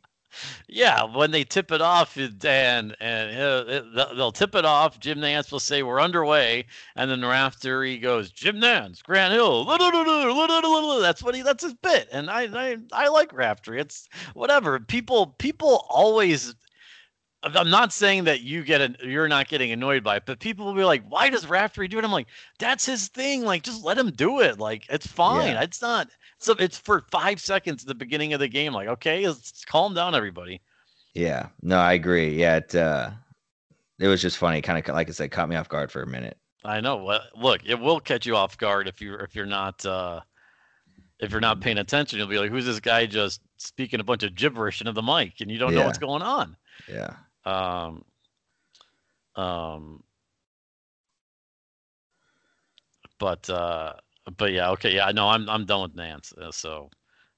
[0.68, 3.82] yeah, when they tip it off, and and uh,
[4.16, 5.00] they'll tip it off.
[5.00, 9.66] Jim Nantz will say we're underway, and then Raftery goes Jim Nantz, Grant Hill.
[9.66, 11.42] That's what he.
[11.42, 13.80] That's his bit, and I I, I like Raftery.
[13.80, 14.80] It's whatever.
[14.80, 16.56] People people always.
[17.46, 20.66] I'm not saying that you get a, you're not getting annoyed by it, but people
[20.66, 22.28] will be like, "Why does Raftery do it?" I'm like,
[22.58, 23.44] "That's his thing.
[23.44, 24.58] Like, just let him do it.
[24.58, 25.54] Like, it's fine.
[25.54, 25.62] Yeah.
[25.62, 28.74] It's not." So it's for five seconds at the beginning of the game.
[28.74, 30.60] Like, okay, let's calm down, everybody.
[31.14, 32.36] Yeah, no, I agree.
[32.36, 33.12] Yeah, it, uh,
[34.00, 34.62] it was just funny.
[34.62, 36.38] Kind of like I said, caught me off guard for a minute.
[36.64, 36.98] I know.
[36.98, 40.22] Well, look, it will catch you off guard if you're if you're not uh,
[41.20, 42.18] if you're not paying attention.
[42.18, 45.42] You'll be like, "Who's this guy just speaking a bunch of gibberish into the mic?"
[45.42, 45.80] And you don't yeah.
[45.80, 46.58] know what's going on.
[46.90, 47.14] Yeah.
[47.46, 48.04] Um.
[49.36, 50.04] Um.
[53.18, 53.94] But uh,
[54.38, 56.38] but yeah, okay, yeah, no, I'm I'm done with Nantz.
[56.38, 56.90] Uh, so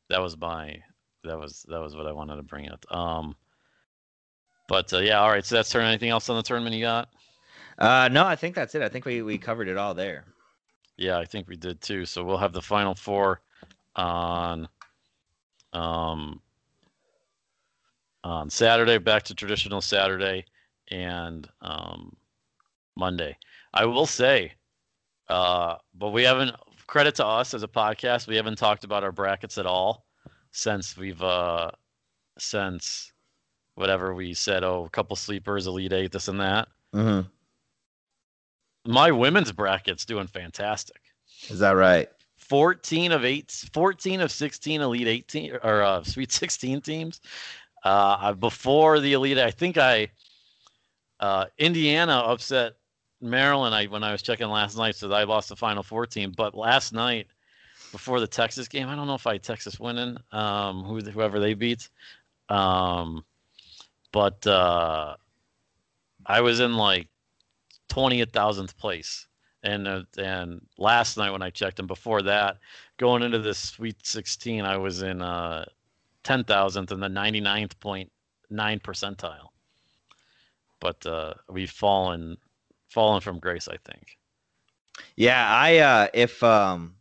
[0.09, 0.81] that was my
[1.23, 2.85] that was that was what I wanted to bring up.
[2.91, 3.35] Um,
[4.67, 5.45] but uh, yeah, all right.
[5.45, 5.85] So that's turn.
[5.85, 7.09] Anything else on the tournament you got?
[7.77, 8.81] Uh, no, I think that's it.
[8.81, 10.25] I think we we covered it all there.
[10.97, 12.05] Yeah, I think we did too.
[12.05, 13.41] So we'll have the final four
[13.95, 14.67] on
[15.73, 16.41] um
[18.27, 20.45] on Saturday, back to traditional Saturday,
[20.89, 22.15] and um
[22.95, 23.37] Monday.
[23.73, 24.53] I will say,
[25.29, 26.55] uh, but we haven't
[26.87, 28.27] credit to us as a podcast.
[28.27, 30.05] We haven't talked about our brackets at all
[30.51, 31.71] since we've uh
[32.37, 33.11] since
[33.75, 34.63] whatever we said.
[34.63, 36.67] Oh, a couple sleepers, elite eight, this and that.
[36.93, 37.27] Mm-hmm.
[38.91, 41.01] My women's bracket's doing fantastic.
[41.49, 42.09] Is that right?
[42.37, 47.19] 14 of 8 14 of 16 elite 18 or uh, sweet 16 teams
[47.87, 50.07] uh, before the elite i think i
[51.19, 52.73] uh, indiana upset
[53.21, 56.33] Maryland, I when I was checking last night, so I lost the Final Four team.
[56.35, 57.27] But last night,
[57.91, 61.39] before the Texas game, I don't know if I had Texas winning, um, who whoever
[61.39, 61.89] they beat,
[62.49, 63.25] um,
[64.11, 65.15] but uh,
[66.25, 67.07] I was in like
[67.89, 69.27] twentieth thousandth place,
[69.63, 72.57] and uh, and last night when I checked, and before that,
[72.97, 75.65] going into this Sweet Sixteen, I was in uh,
[76.27, 78.11] ten thousandth and the ninety ninth point
[78.49, 79.47] nine percentile.
[80.81, 82.35] But uh, we've fallen
[82.89, 84.17] fallen from grace, I think.
[85.15, 86.95] Yeah, I uh if um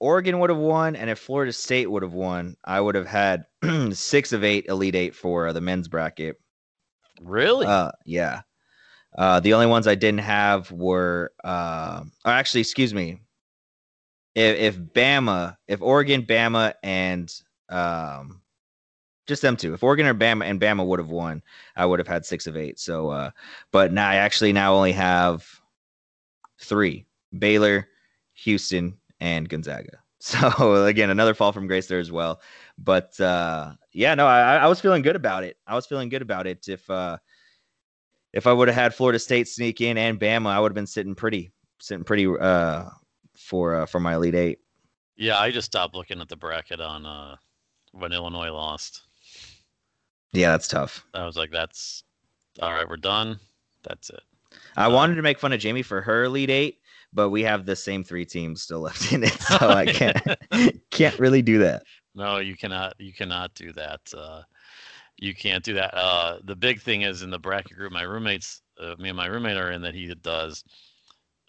[0.00, 3.46] Oregon would have won and if Florida State would have won, I would have had
[3.90, 6.36] 6 of 8 elite 8 for uh, the men's bracket.
[7.22, 7.66] Really?
[7.66, 8.42] Uh yeah.
[9.16, 13.20] Uh the only ones I didn't have were uh or actually excuse me.
[14.34, 17.32] If if Bama, if Oregon, Bama and
[17.70, 18.42] um
[19.28, 19.74] Just them two.
[19.74, 21.42] If Oregon or Bama and Bama would have won,
[21.76, 22.80] I would have had six of eight.
[22.80, 23.30] So, uh,
[23.70, 25.46] but now I actually now only have
[26.58, 27.06] three:
[27.38, 27.86] Baylor,
[28.32, 29.98] Houston, and Gonzaga.
[30.20, 32.40] So again, another fall from grace there as well.
[32.76, 35.56] But uh, yeah, no, I, I was feeling good about it.
[35.64, 36.66] I was feeling good about it.
[36.66, 37.18] If uh,
[38.32, 40.88] if I would have had Florida State sneak in and Bama, I would have been
[40.88, 42.86] sitting pretty, sitting pretty uh,
[43.36, 44.58] for uh, for my Elite Eight.
[45.16, 47.36] Yeah, I just stopped looking at the bracket on uh,
[47.92, 49.07] when Illinois lost.
[50.32, 51.04] Yeah, that's tough.
[51.14, 52.04] I was like, that's
[52.60, 52.88] all right.
[52.88, 53.38] We're done.
[53.82, 54.20] That's it.
[54.76, 56.80] I uh, wanted to make fun of Jamie for her lead Eight,
[57.12, 60.18] but we have the same three teams still left in it, so I can't
[60.90, 61.82] can't really do that.
[62.14, 62.94] No, you cannot.
[62.98, 64.00] You cannot do that.
[64.16, 64.42] Uh,
[65.18, 65.94] you can't do that.
[65.94, 67.92] Uh, the big thing is in the bracket group.
[67.92, 69.94] My roommates, uh, me and my roommate are in that.
[69.94, 70.64] He does.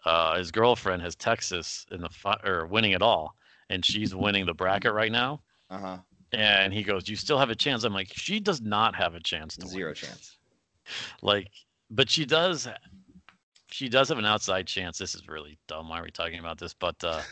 [0.04, 3.34] Uh, his girlfriend has Texas in the fi- or winning it all,
[3.68, 5.42] and she's winning the bracket right now.
[5.68, 5.98] Uh huh.
[6.32, 9.20] And he goes, "You still have a chance." I'm like, "She does not have a
[9.20, 9.94] chance to Zero win.
[9.94, 10.36] chance.
[11.22, 11.48] Like,
[11.90, 12.66] but she does.
[13.70, 14.98] She does have an outside chance.
[14.98, 15.88] This is really dumb.
[15.88, 16.74] Why are we talking about this?
[16.74, 17.22] But uh,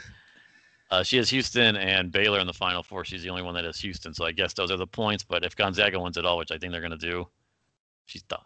[0.92, 3.04] uh, she has Houston and Baylor in the Final Four.
[3.04, 4.14] She's the only one that has Houston.
[4.14, 5.24] So I guess those are the points.
[5.24, 7.26] But if Gonzaga wins at all, which I think they're going to do,
[8.06, 8.44] she's done.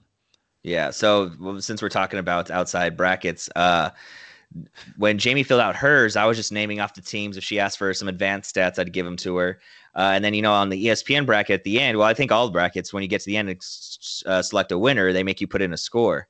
[0.62, 0.90] Yeah.
[0.90, 3.90] So since we're talking about outside brackets, uh,
[4.96, 7.36] when Jamie filled out hers, I was just naming off the teams.
[7.36, 9.60] If she asked for some advanced stats, I'd give them to her.
[9.94, 12.33] Uh, and then, you know, on the ESPN bracket at the end, well, I think
[12.33, 13.61] all brackets, when you get to the end and
[14.26, 16.28] uh, select a winner, they make you put in a score.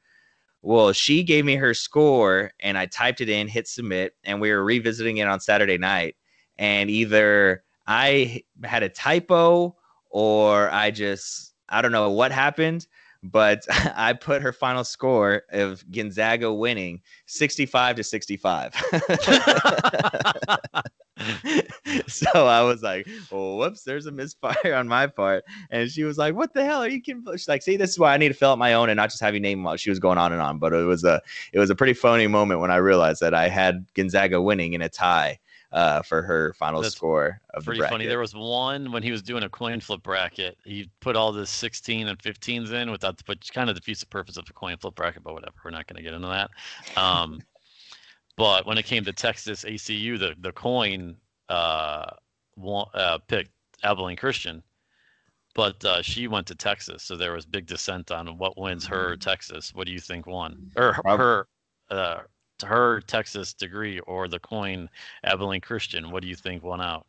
[0.62, 4.51] Well, she gave me her score and I typed it in, hit submit, and we
[4.51, 6.16] were revisiting it on Saturday night.
[6.59, 9.77] And either I had a typo
[10.11, 12.87] or I just, I don't know what happened,
[13.22, 18.75] but I put her final score of Gonzaga winning 65 to 65.
[22.06, 25.44] so I was like, oh, whoops, there's a misfire on my part.
[25.70, 27.24] And she was like, what the hell are you kidding?
[27.32, 29.11] She's like, see, this is why I need to fill out my own and not
[29.11, 30.58] just have you name them while she was going on and on.
[30.58, 31.20] But it was a
[31.52, 34.82] it was a pretty phony moment when I realized that I had Gonzaga winning in
[34.82, 35.38] a tie
[35.72, 37.94] uh, for her final That's score of Pretty the bracket.
[37.94, 38.06] funny.
[38.06, 40.58] There was one when he was doing a coin flip bracket.
[40.64, 44.37] He put all the 16 and 15s in without, which kind of defeats the purpose
[44.37, 45.22] of the coin flip bracket.
[45.24, 46.50] But whatever, we're not going to get into that.
[47.00, 47.40] Um,
[48.37, 51.16] but when it came to Texas ACU, the the coin
[51.49, 52.11] uh,
[52.95, 53.51] uh, picked
[53.83, 54.62] Abilene Christian,
[55.55, 59.16] but uh, she went to Texas, so there was big dissent on what wins her
[59.16, 59.75] Texas.
[59.75, 61.49] What do you think won, or her
[61.90, 62.23] uh,
[62.64, 64.88] her Texas degree or the coin
[65.25, 66.11] Abilene Christian?
[66.11, 67.07] What do you think won out?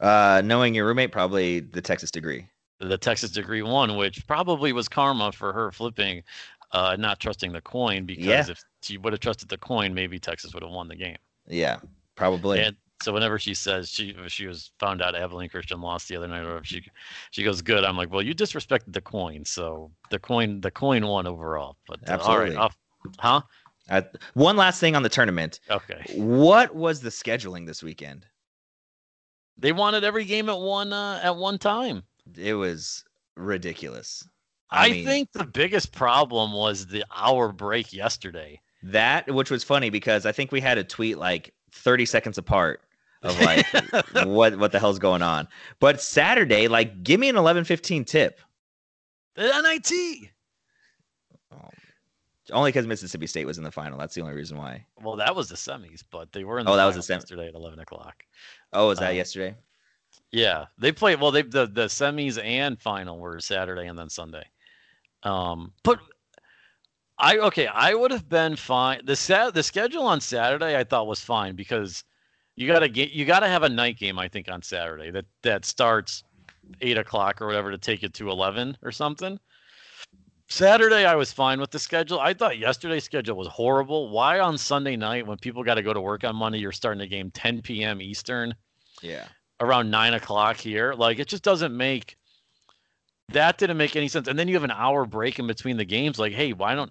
[0.00, 2.48] uh, knowing your roommate, probably the Texas degree.
[2.80, 6.22] the Texas degree won, which probably was karma for her flipping,
[6.72, 8.52] uh, not trusting the coin because Yeah.
[8.52, 11.16] if she would have trusted the coin, maybe Texas would have won the game.
[11.46, 11.78] Yeah,
[12.16, 12.60] probably.
[12.60, 16.28] And so whenever she says she she was found out Abilene Christian lost the other
[16.28, 16.82] night, or if she
[17.30, 21.06] she goes good, I'm like, well, you disrespected the coin, so the coin the coin
[21.06, 21.76] won overall.
[21.86, 22.76] But uh, all right, off,
[23.18, 23.42] huh?
[23.88, 24.02] Uh,
[24.34, 25.58] one last thing on the tournament.
[25.68, 28.26] Okay, What was the scheduling this weekend?
[29.60, 32.02] they wanted every game at one uh, at one time.
[32.36, 33.04] It was
[33.36, 34.26] ridiculous.
[34.70, 38.60] I, mean, think the biggest problem was the hour break yesterday.
[38.82, 42.82] That, which was funny because I think we had a tweet like 30 seconds apart
[43.22, 43.66] of like
[44.26, 45.46] what what the hell's going on.
[45.78, 48.40] But Saturday, like, give me an 11:15 tip.
[49.34, 50.30] The NIT.
[52.52, 53.98] Only because Mississippi State was in the final.
[53.98, 54.84] That's the only reason why.
[55.00, 56.66] Well, that was the semis, but they were in.
[56.66, 58.24] Oh, the that was the sem- yesterday at eleven o'clock.
[58.72, 59.54] Oh, was that Uh, yesterday?
[60.32, 61.20] Yeah, they played.
[61.20, 64.44] Well, they the the semis and final were Saturday and then Sunday.
[65.22, 66.00] Um, but
[67.20, 69.02] I okay, I would have been fine.
[69.04, 72.02] The sat the schedule on Saturday I thought was fine because
[72.56, 75.64] you gotta get you gotta have a night game I think on Saturday that that
[75.64, 76.24] starts
[76.80, 79.38] eight o'clock or whatever to take it to eleven or something.
[80.48, 82.18] Saturday I was fine with the schedule.
[82.20, 84.10] I thought yesterday's schedule was horrible.
[84.10, 87.02] Why on Sunday night when people got to go to work on Monday you're starting
[87.02, 88.00] a game 10 p.m.
[88.00, 88.54] Eastern?
[89.02, 89.28] Yeah.
[89.60, 90.94] around nine o'clock here.
[90.94, 92.16] Like it just doesn't make
[93.32, 94.28] that didn't make any sense.
[94.28, 96.18] And then you have an hour break in between the games.
[96.18, 96.90] Like, hey, why don't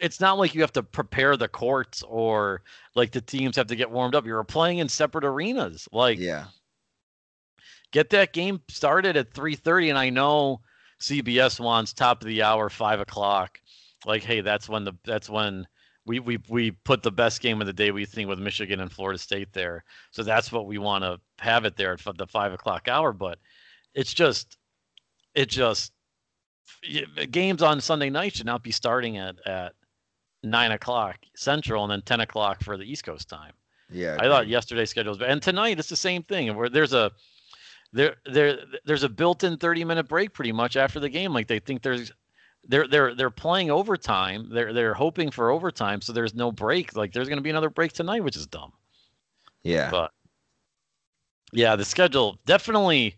[0.00, 2.62] it's not like you have to prepare the courts or
[2.94, 4.24] like the teams have to get warmed up.
[4.26, 5.88] You're playing in separate arenas.
[5.92, 6.46] Like Yeah.
[7.92, 10.60] get that game started at 3:30 and I know
[11.00, 13.60] CBS wants top of the hour, five o'clock.
[14.06, 15.66] Like, hey, that's when the that's when
[16.06, 18.92] we we we put the best game of the day we think with Michigan and
[18.92, 19.84] Florida State there.
[20.12, 23.12] So that's what we want to have it there at the five o'clock hour.
[23.12, 23.38] But
[23.94, 24.56] it's just
[25.34, 25.92] it just
[27.30, 29.74] games on Sunday night should not be starting at at
[30.42, 33.52] nine o'clock central and then 10 o'clock for the east coast time
[33.90, 34.16] Yeah.
[34.20, 35.30] I thought yesterday's schedule was bad.
[35.30, 36.54] And tonight it's the same thing.
[36.54, 37.10] Where there's a
[37.92, 41.32] there there there's a built-in 30 minute break pretty much after the game.
[41.32, 42.12] Like they think there's
[42.66, 44.48] they're they're they're playing overtime.
[44.50, 46.96] They're they're hoping for overtime, so there's no break.
[46.96, 48.72] Like there's going to be another break tonight, which is dumb.
[49.62, 49.90] Yeah.
[49.90, 50.10] But
[51.52, 53.16] yeah, the schedule definitely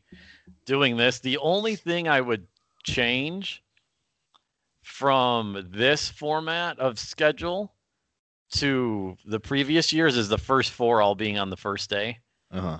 [0.64, 1.20] doing this.
[1.20, 2.46] The only thing I would
[2.84, 3.62] change
[4.82, 7.72] from this format of schedule
[8.52, 12.18] to the previous years is the first four all being on the first day.
[12.52, 12.78] Uh-huh.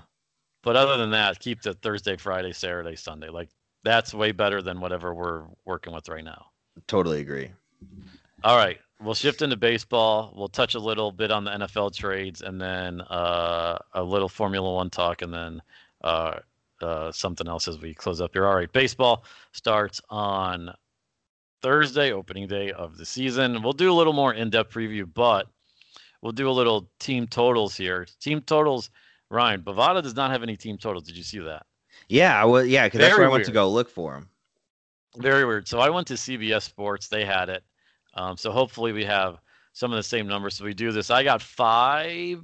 [0.62, 3.28] But other than that, keep the Thursday, Friday, Saturday, Sunday.
[3.28, 3.48] Like
[3.84, 6.46] that's way better than whatever we're working with right now.
[6.86, 7.50] Totally agree.
[8.44, 10.32] All right, we'll shift into baseball.
[10.36, 14.72] We'll touch a little bit on the NFL trades, and then uh, a little Formula
[14.74, 15.62] One talk, and then
[16.02, 16.38] uh,
[16.82, 18.46] uh, something else as we close up here.
[18.46, 20.72] All right, baseball starts on
[21.62, 23.62] Thursday, opening day of the season.
[23.62, 25.48] We'll do a little more in-depth preview, but
[26.22, 28.06] we'll do a little team totals here.
[28.20, 28.90] Team totals.
[29.30, 31.04] Ryan Bovada does not have any team totals.
[31.04, 31.66] Did you see that?
[32.08, 32.68] Yeah, I was.
[32.68, 34.28] Yeah, because that's where I went to go look for him.
[35.16, 35.66] Very weird.
[35.66, 37.08] So I went to CBS Sports.
[37.08, 37.64] They had it.
[38.14, 39.38] Um, so hopefully we have
[39.72, 40.54] some of the same numbers.
[40.56, 41.10] So we do this.
[41.10, 42.42] I got five.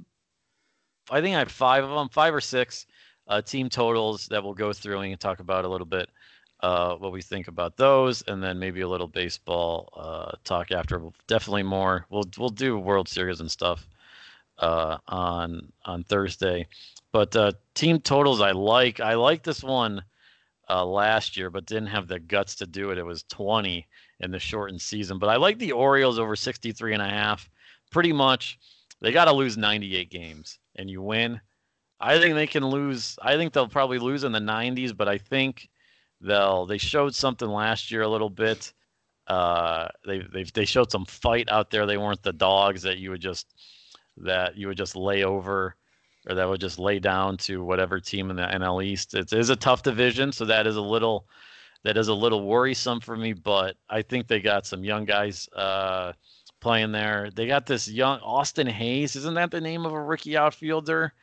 [1.09, 2.85] I think I have five of them, five or six
[3.27, 6.09] uh, team totals that we'll go through and talk about a little bit
[6.61, 11.01] uh, what we think about those, and then maybe a little baseball uh, talk after.
[11.27, 12.05] Definitely more.
[12.09, 13.85] We'll we'll do World Series and stuff
[14.59, 16.67] uh, on on Thursday.
[17.11, 18.99] But uh, team totals, I like.
[18.99, 20.03] I like this one
[20.69, 22.97] uh, last year, but didn't have the guts to do it.
[22.97, 23.85] It was 20
[24.21, 25.19] in the shortened season.
[25.19, 27.49] But I like the Orioles over 63 and a half.
[27.91, 28.57] Pretty much,
[29.01, 31.39] they got to lose 98 games and you win.
[31.99, 33.17] I think they can lose.
[33.21, 35.69] I think they'll probably lose in the 90s, but I think
[36.21, 36.65] they'll.
[36.65, 38.73] They showed something last year a little bit.
[39.27, 41.85] Uh, they they they showed some fight out there.
[41.85, 43.47] They weren't the dogs that you would just
[44.17, 45.75] that you would just lay over
[46.27, 49.13] or that would just lay down to whatever team in the NL East.
[49.13, 51.25] It is a tough division, so that is a little
[51.83, 53.33] that is a little worrisome for me.
[53.33, 56.13] But I think they got some young guys uh,
[56.61, 57.29] playing there.
[57.33, 59.15] They got this young Austin Hays.
[59.15, 61.13] Isn't that the name of a rookie outfielder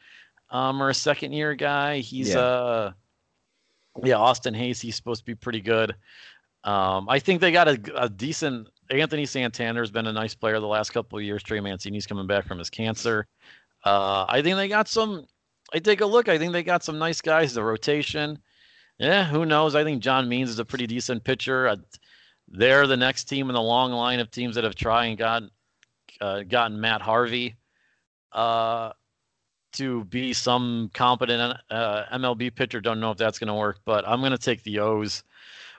[0.50, 1.98] um, or a second year guy?
[1.98, 2.38] He's Yeah.
[2.40, 2.92] uh
[4.04, 4.80] yeah Austin Hays.
[4.80, 5.94] He's supposed to be pretty good.
[6.64, 8.68] Um, I think they got a, a decent.
[8.90, 11.42] Anthony Santander has been a nice player the last couple of years.
[11.42, 13.26] Trey Mancini's coming back from his cancer.
[13.84, 15.26] Uh, I think they got some.
[15.72, 16.28] I take a look.
[16.28, 17.54] I think they got some nice guys.
[17.54, 18.38] The rotation.
[18.98, 19.74] Yeah, who knows?
[19.74, 21.68] I think John Means is a pretty decent pitcher.
[21.68, 21.76] Uh,
[22.48, 25.42] they're the next team in the long line of teams that have tried and got
[26.20, 27.54] uh, gotten Matt Harvey
[28.32, 28.90] uh,
[29.72, 32.80] to be some competent uh, MLB pitcher.
[32.80, 35.22] Don't know if that's going to work, but I'm going to take the O's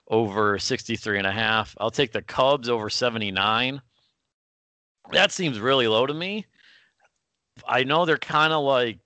[0.08, 1.76] over 63 and a half.
[1.80, 3.82] I'll take the Cubs over 79.
[5.12, 6.46] That seems really low to me.
[7.68, 9.00] I know they're kind of like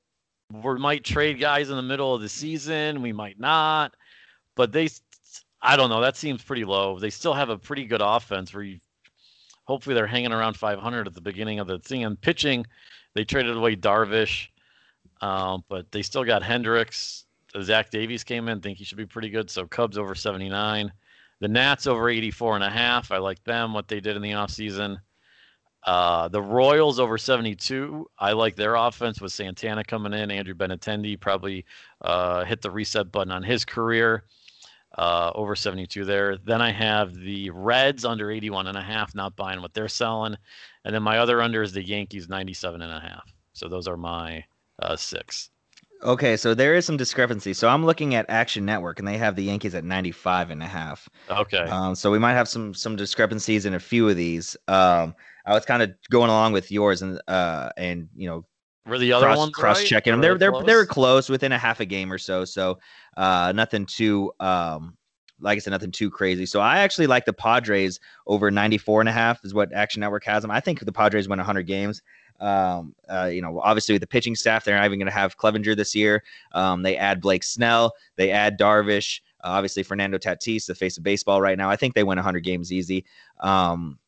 [0.52, 3.96] we might trade guys in the middle of the season, we might not,
[4.56, 4.90] but they
[5.62, 7.00] I don't know, that seems pretty low.
[7.00, 8.80] They still have a pretty good offense where you
[9.66, 12.66] hopefully they're hanging around 500 at the beginning of the thing and pitching
[13.16, 14.50] they traded away Darvish
[15.22, 17.26] um, but they still got Hendricks.
[17.62, 19.50] Zach Davies came in, think he should be pretty good.
[19.50, 20.92] So Cubs over 79.
[21.40, 23.12] The Nats over 84 and a half.
[23.12, 24.98] I like them, what they did in the offseason.
[25.86, 28.10] Uh, the Royals over 72.
[28.18, 30.32] I like their offense with Santana coming in.
[30.32, 31.66] Andrew Benintendi probably
[32.02, 34.24] uh, hit the reset button on his career.
[34.98, 36.38] Uh, over 72 there.
[36.38, 40.38] Then I have the Reds under 81 and a half, not buying what they're selling.
[40.86, 43.30] And then my other under is the Yankees 97 and a half.
[43.52, 44.46] So those are my
[44.80, 45.50] uh, six.
[46.04, 47.54] Okay, so there is some discrepancy.
[47.54, 50.68] So I'm looking at Action Network, and they have the Yankees at 95 and a
[50.68, 51.10] half.
[51.30, 51.58] Okay.
[51.58, 54.56] Um, so we might have some some discrepancies in a few of these.
[54.68, 58.46] Um, I was kind of going along with yours, and uh, and you know,
[58.86, 59.88] Were the other cross ones cross right?
[59.88, 60.22] checking them.
[60.22, 61.26] They're they they're they're close?
[61.26, 62.46] close within a half a game or so.
[62.46, 62.78] So
[63.18, 64.98] uh, nothing too um,
[65.40, 66.46] like I said, nothing too crazy.
[66.46, 70.24] So I actually like the Padres over 94 and a half is what Action Network
[70.26, 70.52] has them.
[70.52, 72.02] I think the Padres win 100 games.
[72.40, 75.38] Um, uh, you know, obviously with the pitching staff, they're not even going to have
[75.38, 76.24] Clevinger this year.
[76.52, 81.04] Um, they add Blake Snell, they add Darvish, uh, obviously Fernando Tatis, the face of
[81.04, 81.70] baseball right now.
[81.70, 83.06] I think they win 100 games easy.
[83.40, 84.00] Um,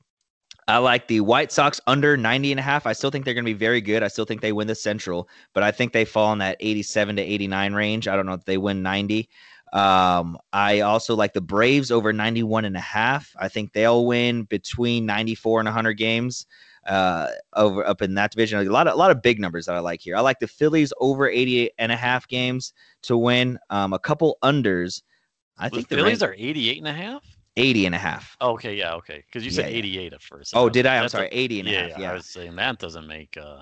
[0.67, 2.85] I like the White Sox under 90 and a half.
[2.85, 4.03] I still think they're going to be very good.
[4.03, 7.15] I still think they win the Central, but I think they fall in that 87
[7.15, 8.07] to 89 range.
[8.09, 9.29] I don't know if they win 90.
[9.71, 13.33] Um, I also like the Braves over 91 and a half.
[13.39, 16.45] I think they'll win between 94 and 100 games
[16.87, 18.59] uh, over up in that division.
[18.59, 20.15] A lot of a lot of big numbers that I like here.
[20.15, 22.73] I like the Phillies over 88 and a half games
[23.03, 23.59] to win.
[23.69, 25.01] Um, a couple unders.
[25.57, 27.23] I The think the Phillies Ran- are 88 and a half?
[27.55, 28.37] 80 and a half.
[28.39, 29.23] Okay, yeah, okay.
[29.25, 29.77] Because you said Yeah, yeah.
[29.79, 30.53] 88 at first.
[30.55, 30.97] Oh, did I?
[30.97, 31.89] I'm that's a- sorry, 80 and a yeah, half.
[31.89, 32.11] yeah, Yeah.
[32.11, 33.61] I was saying that doesn't make uh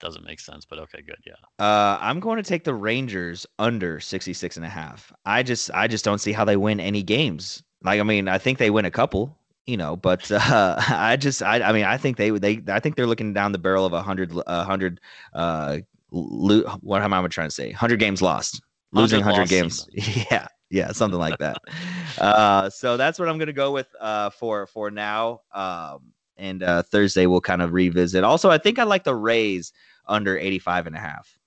[0.00, 1.16] doesn't make sense, but okay, good.
[1.26, 1.34] Yeah.
[1.58, 5.12] Uh, I'm going to take the Rangers under 66 and a half.
[5.24, 7.62] I just I just don't see how they win any games.
[7.82, 9.36] Like I mean, I think they win a couple,
[9.66, 12.96] you know, but uh, I just I I mean, I think they they I think
[12.96, 15.00] they're looking down the barrel of a 100 a 100
[15.32, 15.78] uh
[16.10, 17.68] lo- what am I trying to say?
[17.68, 18.62] 100 games lost.
[18.92, 19.86] Losing 100 games.
[20.30, 20.46] Yeah.
[20.70, 21.58] Yeah, something like that.
[22.18, 25.42] uh, so that's what I'm going to go with uh, for for now.
[25.52, 28.24] Um, and uh, Thursday we'll kind of revisit.
[28.24, 29.72] Also, I think I like the Rays
[30.08, 31.38] under 85 and a half.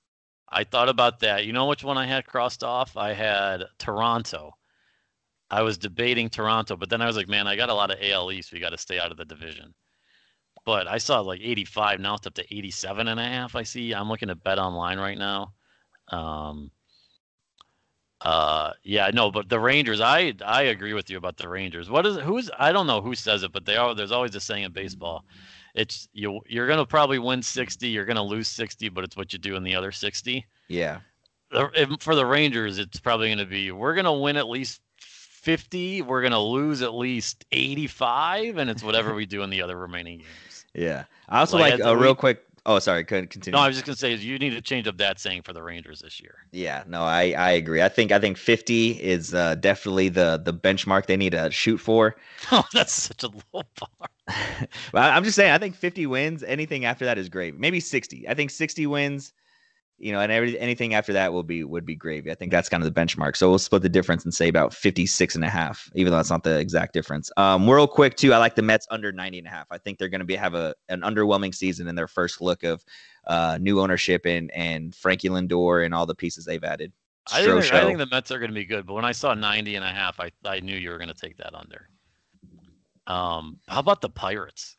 [0.50, 1.46] I thought about that.
[1.46, 2.96] You know which one I had crossed off?
[2.96, 4.54] I had Toronto.
[5.50, 7.98] I was debating Toronto, but then I was like, man, I got a lot of
[8.02, 8.52] AL East.
[8.52, 9.74] We got to stay out of the division.
[10.66, 12.00] But I saw like 85.
[12.02, 13.56] Now it's up to 87 and a half.
[13.56, 13.94] I see.
[13.94, 15.54] I'm looking at Bet Online right now.
[16.10, 16.72] Um,
[18.22, 21.90] uh, yeah, no, but the Rangers, I I agree with you about the Rangers.
[21.90, 23.94] What is who's I don't know who says it, but they are.
[23.94, 25.24] There's always a saying in baseball.
[25.76, 26.42] It's you.
[26.48, 27.88] You're gonna probably win 60.
[27.88, 31.00] You're gonna lose 60, but it's what you do in the other 60 Yeah.
[31.52, 34.82] the- for the Rangers, it's probably going to be we're going to win at least
[35.38, 39.62] 50, we're going to lose at least 85, and it's whatever we do in the
[39.62, 40.66] other remaining games.
[40.74, 41.06] Yeah.
[41.30, 42.44] I also Like, like, a real quick.
[42.66, 43.06] Oh, sorry.
[43.06, 43.56] Couldn't continue.
[43.56, 45.54] No, I was just going to say you need to change up that saying for
[45.54, 46.36] the Rangers this year.
[46.52, 47.82] Yeah, no, I I agree.
[47.82, 51.78] I think I think 50 is uh, definitely the the benchmark they need to shoot
[51.78, 52.18] for.
[52.52, 54.10] Oh, that's such a low bar.
[54.92, 56.44] But I'm just saying, I think 50 wins.
[56.44, 57.58] Anything after that is great.
[57.58, 58.28] Maybe 60.
[58.28, 59.32] I think 60 wins.
[60.00, 62.32] You know, and every, anything after that will be would be gravy.
[62.32, 63.36] I think that's kind of the benchmark.
[63.36, 66.30] So we'll split the difference and say about 56 and a half, even though that's
[66.30, 67.32] not the exact difference.
[67.38, 69.66] Um, real quick too, I like the Mets under 90 and a half.
[69.72, 72.64] I think they're going to be have a an underwhelming season in their first look
[72.64, 72.84] of
[73.26, 76.92] uh, new ownership and and Frankie Lindor and all the pieces they've added.
[77.32, 79.34] I think, I think the Mets are going to be good, but when I saw
[79.34, 81.90] 90 and a half, I, I knew you were going to take that under.
[83.06, 84.78] Um, how about the Pirates?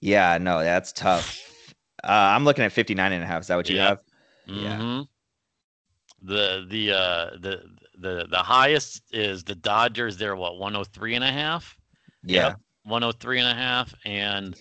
[0.00, 1.51] Yeah, no, that's tough.
[2.04, 3.42] Uh, I'm looking at 59 and a half.
[3.42, 3.88] Is that what you Yeah.
[3.88, 4.00] have?
[4.46, 4.78] Yeah.
[4.78, 5.08] Mhm.
[6.22, 7.62] The the uh the
[7.98, 10.16] the the highest is the Dodgers.
[10.16, 11.76] They're what 103 and a half.
[12.24, 12.48] Yeah.
[12.48, 12.60] Yep.
[12.84, 14.56] 103 and a half and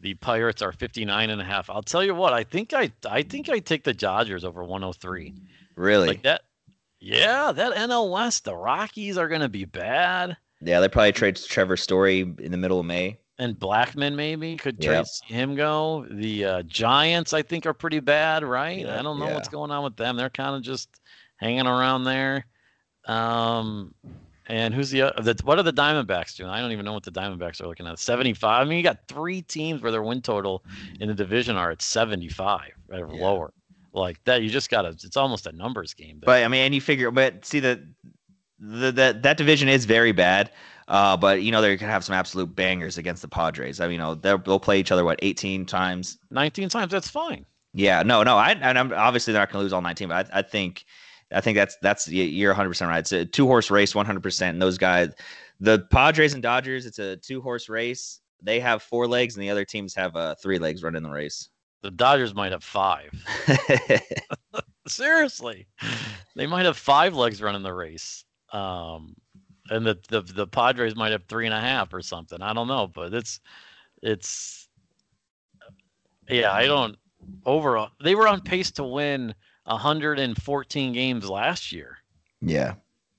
[0.00, 1.68] the Pirates are 59 and a half.
[1.70, 5.34] I'll tell you what, I think I I think I take the Dodgers over 103.
[5.74, 6.08] Really?
[6.08, 6.42] Like that
[7.00, 11.36] Yeah, that NL West, the Rockies are going to be bad yeah, they probably trade
[11.36, 13.18] Trevor Story in the middle of May.
[13.38, 14.86] And Blackmon maybe could Yep.
[14.86, 16.06] trade him go.
[16.10, 18.78] The uh, Giants I think are pretty bad, right?
[18.78, 19.34] Yeah, I don't know yeah.
[19.34, 20.16] what's going on with them.
[20.16, 20.88] They're kind of just
[21.36, 22.46] hanging around there.
[23.06, 23.94] Um
[24.48, 26.50] and who's the, the what are the Diamondbacks doing?
[26.50, 27.98] I don't even know what the Diamondbacks are looking at.
[27.98, 28.64] 75.
[28.66, 30.64] I mean, you got three teams where their win total
[31.00, 33.12] in the division are at 75 or Yeah.
[33.12, 33.52] lower.
[33.92, 34.88] Like that, you just got to.
[34.90, 36.20] It's almost a numbers game.
[36.24, 37.86] But I mean, and you figure, but see the
[38.58, 40.50] the that that division is very bad.
[40.88, 43.80] Uh, but you know they're gonna have some absolute bangers against the Padres.
[43.80, 46.18] I mean, you know they'll they'll play each other what 18 times.
[46.30, 47.44] 19 times, that's fine.
[47.74, 48.36] Yeah, no, no.
[48.36, 50.84] I and I'm obviously they're not gonna lose all 19, but I, I think
[51.32, 53.00] I think that's that's you're 100 percent right.
[53.00, 54.22] It's a two horse race, 100.
[54.22, 55.12] percent And those guys,
[55.60, 58.20] the Padres and Dodgers, it's a two horse race.
[58.42, 61.48] They have four legs, and the other teams have uh, three legs running the race.
[61.82, 63.10] The Dodgers might have five.
[64.88, 65.66] Seriously,
[66.36, 68.24] they might have five legs running the race.
[68.52, 69.16] Um,
[69.70, 72.40] and the, the the Padres might have three and a half or something.
[72.42, 73.40] I don't know, but it's
[74.02, 74.68] it's
[76.28, 76.52] yeah.
[76.52, 76.96] I don't
[77.44, 77.90] overall.
[78.02, 81.98] They were on pace to win 114 games last year,
[82.40, 82.74] yeah,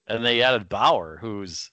[0.08, 1.72] and they added Bauer, who's.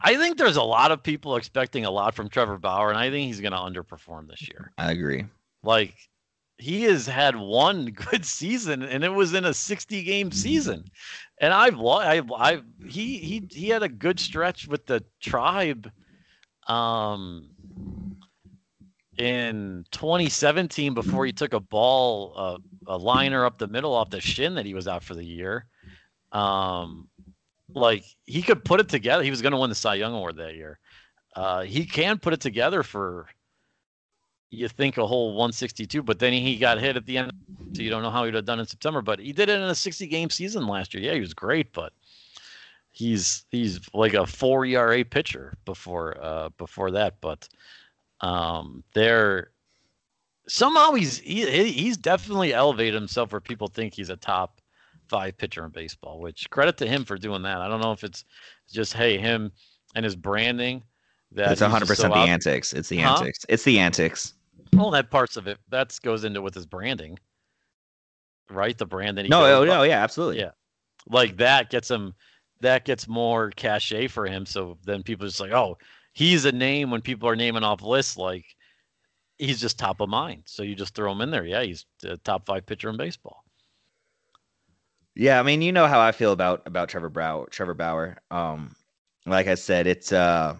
[0.00, 3.10] I think there's a lot of people expecting a lot from Trevor Bauer, and I
[3.10, 4.70] think he's going to underperform this year.
[4.78, 5.24] I agree.
[5.64, 5.94] Like
[6.58, 10.84] he has had one good season, and it was in a 60 game season.
[11.40, 15.90] And I've, I've, I've, he, he, he had a good stretch with the tribe,
[16.66, 17.48] um,
[19.18, 24.20] in 2017 before he took a ball, uh, a liner up the middle off the
[24.20, 25.66] shin that he was out for the year.
[26.32, 27.08] Um,
[27.74, 29.22] like he could put it together.
[29.22, 30.78] He was going to win the Cy Young Award that year.
[31.34, 33.26] Uh, he can put it together for
[34.50, 37.32] you think a whole 162, but then he got hit at the end,
[37.74, 39.02] so you don't know how he'd have done in September.
[39.02, 41.02] But he did it in a 60 game season last year.
[41.02, 41.92] Yeah, he was great, but
[42.90, 47.20] he's he's like a four ERA pitcher before uh before that.
[47.20, 47.48] But
[48.20, 49.50] um they're
[50.48, 54.60] somehow he's he, he's definitely elevated himself where people think he's a top
[55.08, 56.20] five pitcher in baseball.
[56.20, 57.60] Which credit to him for doing that.
[57.60, 58.24] I don't know if it's
[58.72, 59.52] just hey him
[59.94, 60.82] and his branding.
[61.32, 62.72] That It's 100 percent so the out- antics.
[62.72, 63.16] It's the Huh?
[63.18, 63.44] antics.
[63.50, 64.32] It's the antics.
[64.72, 67.18] Well, that parts of it that goes into with his branding,
[68.50, 68.76] right?
[68.76, 70.40] The brand that he No, oh, no, yeah, absolutely.
[70.40, 70.50] Yeah.
[71.08, 72.14] like that gets him
[72.60, 74.44] that gets more cachet for him.
[74.44, 75.78] So then people just like, oh,
[76.12, 78.44] he's a name when people are naming off lists like
[79.38, 80.42] he's just top of mind.
[80.46, 81.46] So you just throw him in there.
[81.46, 83.44] Yeah, he's a top five pitcher in baseball.
[85.14, 87.46] Yeah, I mean, you know how I feel about about Trevor Bauer.
[87.50, 88.18] Trevor Bauer.
[88.30, 88.74] Um,
[89.26, 90.56] like I said, it's uh,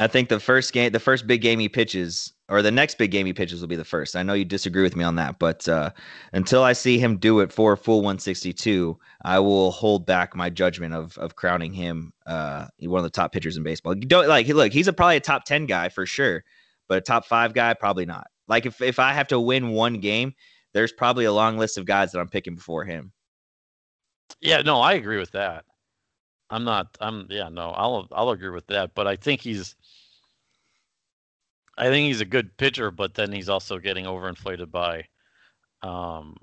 [0.00, 3.10] I think the first game, the first big game he pitches, or the next big
[3.10, 4.14] game he pitches will be the first.
[4.14, 5.90] I know you disagree with me on that, but uh,
[6.34, 10.50] until I see him do it for a full 162, I will hold back my
[10.50, 13.94] judgment of of crowning him uh, one of the top pitchers in baseball.
[13.94, 16.44] Don't like look, he's a probably a top 10 guy for sure,
[16.90, 18.26] but a top 5 guy probably not.
[18.48, 20.34] Like if if I have to win one game,
[20.74, 23.12] there's probably a long list of guys that I'm picking before him.
[24.42, 25.64] Yeah, no, I agree with that.
[26.50, 29.74] I'm not I'm yeah, no, I'll I'll agree with that, but I think he's
[31.76, 35.06] I think he's a good pitcher, but then he's also getting overinflated by
[35.82, 36.36] um,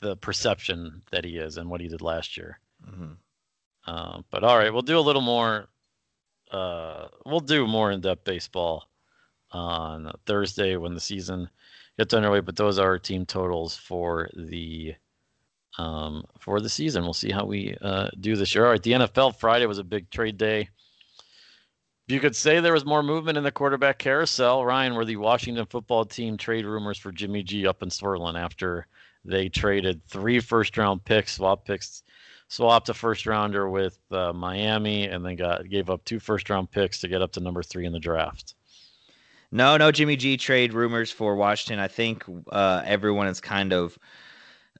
[0.00, 2.58] the perception that he is and what he did last year.
[2.86, 3.12] Mm-hmm.
[3.86, 5.68] Uh, but all right, we'll do a little more.
[6.50, 8.84] Uh, we'll do more in-depth baseball
[9.50, 11.48] on Thursday when the season
[11.98, 12.40] gets underway.
[12.40, 14.94] But those are team totals for the
[15.78, 17.04] um, for the season.
[17.04, 18.64] We'll see how we uh, do this year.
[18.64, 20.68] All right, the NFL Friday was a big trade day.
[22.06, 24.64] You could say there was more movement in the quarterback carousel.
[24.64, 28.86] Ryan, were the Washington football team trade rumors for Jimmy G up in swirling after
[29.24, 32.02] they traded three first round picks, swap picks,
[32.48, 36.70] swapped a first rounder with uh, Miami, and then got gave up two first round
[36.70, 38.54] picks to get up to number three in the draft.
[39.50, 41.78] No, no Jimmy G trade rumors for Washington.
[41.78, 43.98] I think uh, everyone is kind of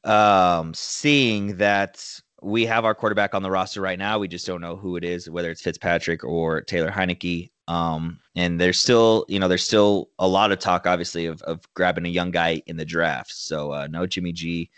[0.05, 4.19] um, seeing that we have our quarterback on the roster right now.
[4.19, 7.51] We just don't know who it is, whether it's Fitzpatrick or Taylor Heinicke.
[7.69, 11.67] Um, and there's still, you know, there's still a lot of talk, obviously, of, of
[11.73, 13.33] grabbing a young guy in the draft.
[13.33, 14.71] So uh, no Jimmy G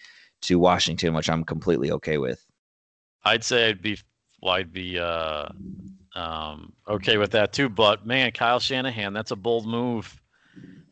[0.42, 2.46] to Washington, which I'm completely okay with.
[3.24, 3.98] I'd say I'd be,
[4.40, 5.48] well, I'd be uh,
[6.14, 7.68] um, okay with that too.
[7.68, 10.22] But man, Kyle Shanahan, that's a bold move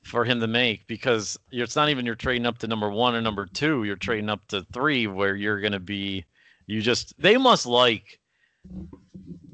[0.02, 3.22] for him to make because it's not even you're trading up to number one or
[3.22, 3.84] number two.
[3.84, 6.24] You're trading up to three, where you're going to be
[6.66, 8.18] you just they must like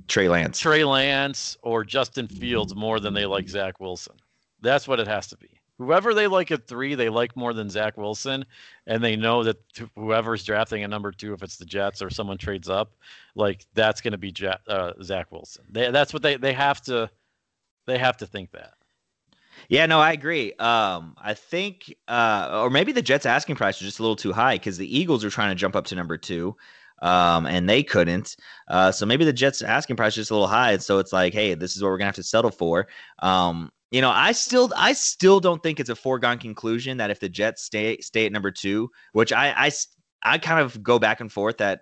[0.09, 4.17] Trey Lance, Trey Lance, or Justin Fields more than they like Zach Wilson.
[4.61, 5.49] That's what it has to be.
[5.79, 8.45] Whoever they like at three, they like more than Zach Wilson,
[8.87, 9.57] and they know that
[9.97, 12.93] whoever's drafting at number two, if it's the Jets or someone trades up,
[13.35, 14.35] like that's going to be
[14.69, 15.65] uh, Zach Wilson.
[15.71, 17.11] They, that's what they they have to
[17.87, 18.75] they have to think that.
[19.69, 20.53] Yeah, no, I agree.
[20.55, 24.33] Um, I think, uh, or maybe the Jets' asking price is just a little too
[24.33, 26.57] high because the Eagles are trying to jump up to number two
[27.01, 28.37] um, and they couldn't.
[28.69, 30.73] Uh, so maybe the Jets asking price is just a little high.
[30.73, 32.89] and So it's like, hey, this is what we're gonna have to settle for.
[33.21, 37.19] Um, you know, I still, I still don't think it's a foregone conclusion that if
[37.21, 39.71] the Jets stay stay at number two, which I, I,
[40.23, 41.81] I kind of go back and forth that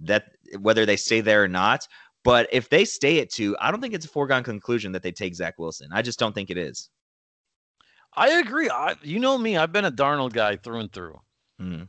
[0.00, 0.24] that
[0.58, 1.86] whether they stay there or not.
[2.24, 5.12] But if they stay at two, I don't think it's a foregone conclusion that they
[5.12, 5.90] take Zach Wilson.
[5.92, 6.88] I just don't think it is.
[8.16, 8.70] I agree.
[8.70, 11.20] I, you know me, I've been a Darnold guy through and through.
[11.60, 11.88] Mm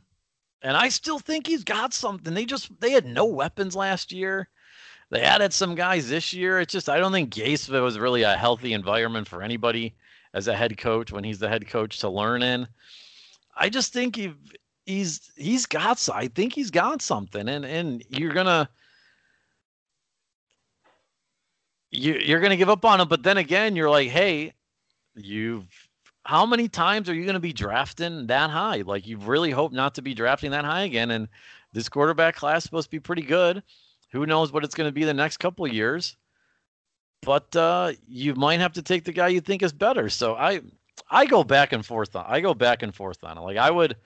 [0.62, 2.34] and I still think he's got something.
[2.34, 4.48] They just they had no weapons last year.
[5.10, 6.60] They added some guys this year.
[6.60, 9.94] It's just I don't think Gase was really a healthy environment for anybody
[10.34, 12.66] as a head coach when he's the head coach to learn in.
[13.56, 14.34] I just think he
[14.84, 18.68] he's he's got I think he's got something and and you're gonna
[21.90, 24.52] you you're gonna give up on him, but then again you're like, hey,
[25.14, 25.85] you've
[26.26, 28.82] how many times are you going to be drafting that high?
[28.84, 31.12] Like you really hope not to be drafting that high again.
[31.12, 31.28] And
[31.72, 33.62] this quarterback class is supposed to be pretty good.
[34.10, 36.16] Who knows what it's going to be the next couple years?
[37.22, 40.08] But uh, you might have to take the guy you think is better.
[40.08, 40.62] So I,
[41.10, 42.24] I go back and forth on.
[42.26, 43.42] I go back and forth on it.
[43.42, 43.96] Like I would,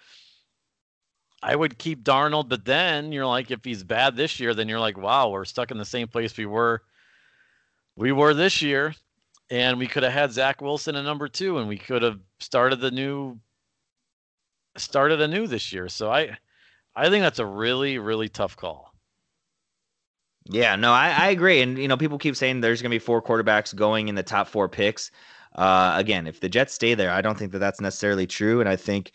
[1.42, 4.80] I would keep Darnold, but then you're like, if he's bad this year, then you're
[4.80, 6.82] like, wow, we're stuck in the same place we were,
[7.96, 8.94] we were this year
[9.50, 12.80] and we could have had Zach Wilson at number two, and we could have started
[12.80, 13.38] the new
[14.76, 15.88] started anew this year.
[15.88, 16.38] So I
[16.94, 18.92] I think that's a really really tough call.
[20.46, 22.98] Yeah, no, I, I agree, and you know people keep saying there's going to be
[22.98, 25.10] four quarterbacks going in the top four picks.
[25.56, 28.68] Uh, again, if the Jets stay there, I don't think that that's necessarily true, and
[28.68, 29.12] I think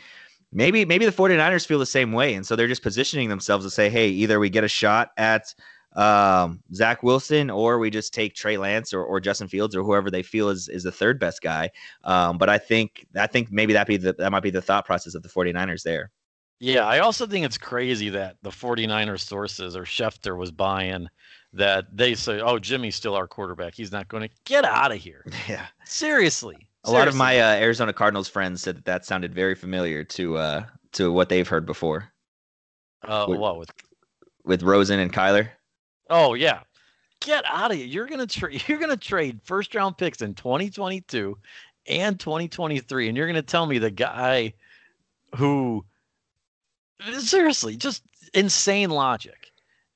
[0.52, 3.72] maybe maybe the 49ers feel the same way, and so they're just positioning themselves to
[3.72, 5.56] say, hey, either we get a shot at
[5.96, 10.12] um, Zach Wilson, or we just take Trey Lance or, or Justin Fields or whoever
[10.12, 11.70] they feel is, is the third best guy.
[12.04, 14.86] Um, but I think I think maybe that be the, that might be the thought
[14.86, 16.12] process of the 49ers there.
[16.60, 21.10] Yeah, I also think it's crazy that the 49ers sources or Schefter was buying
[21.54, 23.74] that they say, "Oh, Jimmy's still our quarterback.
[23.76, 26.68] He's not going to get out of here." Yeah, seriously.
[26.86, 30.38] A lot of my uh, Arizona Cardinals friends said that that sounded very familiar to
[30.38, 32.12] uh, to what they've heard before.
[33.04, 33.72] Uh, with, what with
[34.44, 35.50] with Rosen and Kyler?
[36.10, 36.60] Oh yeah,
[37.20, 37.86] get out of here.
[37.88, 38.64] You're gonna trade.
[38.68, 41.38] You're gonna trade first round picks in 2022
[41.88, 44.54] and 2023, and you're gonna tell me the guy
[45.36, 45.86] who
[47.20, 48.04] seriously just
[48.34, 49.52] insane logic,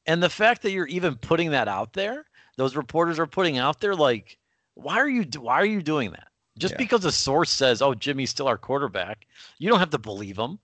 [0.05, 2.25] and the fact that you're even putting that out there,
[2.57, 4.37] those reporters are putting out there, like,
[4.75, 6.27] why are you why are you doing that?
[6.57, 6.77] Just Yeah.
[6.79, 9.25] because a source says, "Oh, Jimmy's still our quarterback,"
[9.59, 10.59] you don't have to believe them.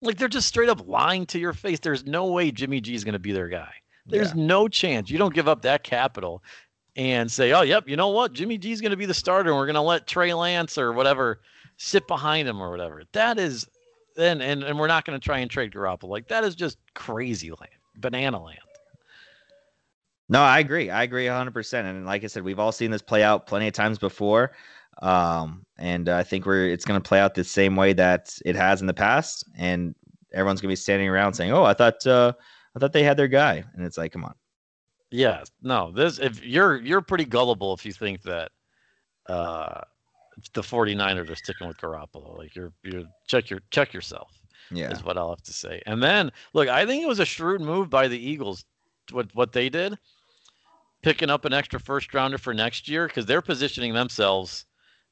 [0.00, 1.80] Like they're just straight up lying to your face.
[1.80, 3.72] There's no way Jimmy G is going to be their guy.
[4.08, 4.42] There's Yeah.
[4.42, 5.10] no chance.
[5.10, 6.42] You don't give up that capital
[6.96, 8.32] and say, "Oh, yep, you know what?
[8.32, 10.92] Jimmy G's going to be the starter, and we're going to let Trey Lance or
[10.92, 11.40] whatever
[11.76, 13.66] sit behind him or whatever." That is,
[14.16, 16.08] then and and we're not going to try and trade Garoppolo.
[16.08, 18.58] Like that is just crazy land, banana land.
[20.28, 20.90] No, I agree.
[20.90, 21.84] I agree 100%.
[21.86, 24.52] And like I said, we've all seen this play out plenty of times before.
[25.00, 28.56] Um, and I think we're it's going to play out the same way that it
[28.56, 29.44] has in the past.
[29.56, 29.94] And
[30.34, 32.32] everyone's going to be standing around saying, "Oh, I thought uh,
[32.78, 34.34] I thought they had their guy," and it's like, come on.
[35.10, 38.52] Yeah, no, this if you're you're pretty gullible if you think that
[39.26, 39.80] uh
[40.52, 42.36] the 49ers are sticking with Garoppolo.
[42.38, 44.38] Like you're you check your check yourself.
[44.70, 45.82] Yeah, is what I'll have to say.
[45.86, 48.64] And then look, I think it was a shrewd move by the Eagles.
[49.10, 49.98] What what they did,
[51.02, 54.66] picking up an extra first rounder for next year because they're positioning themselves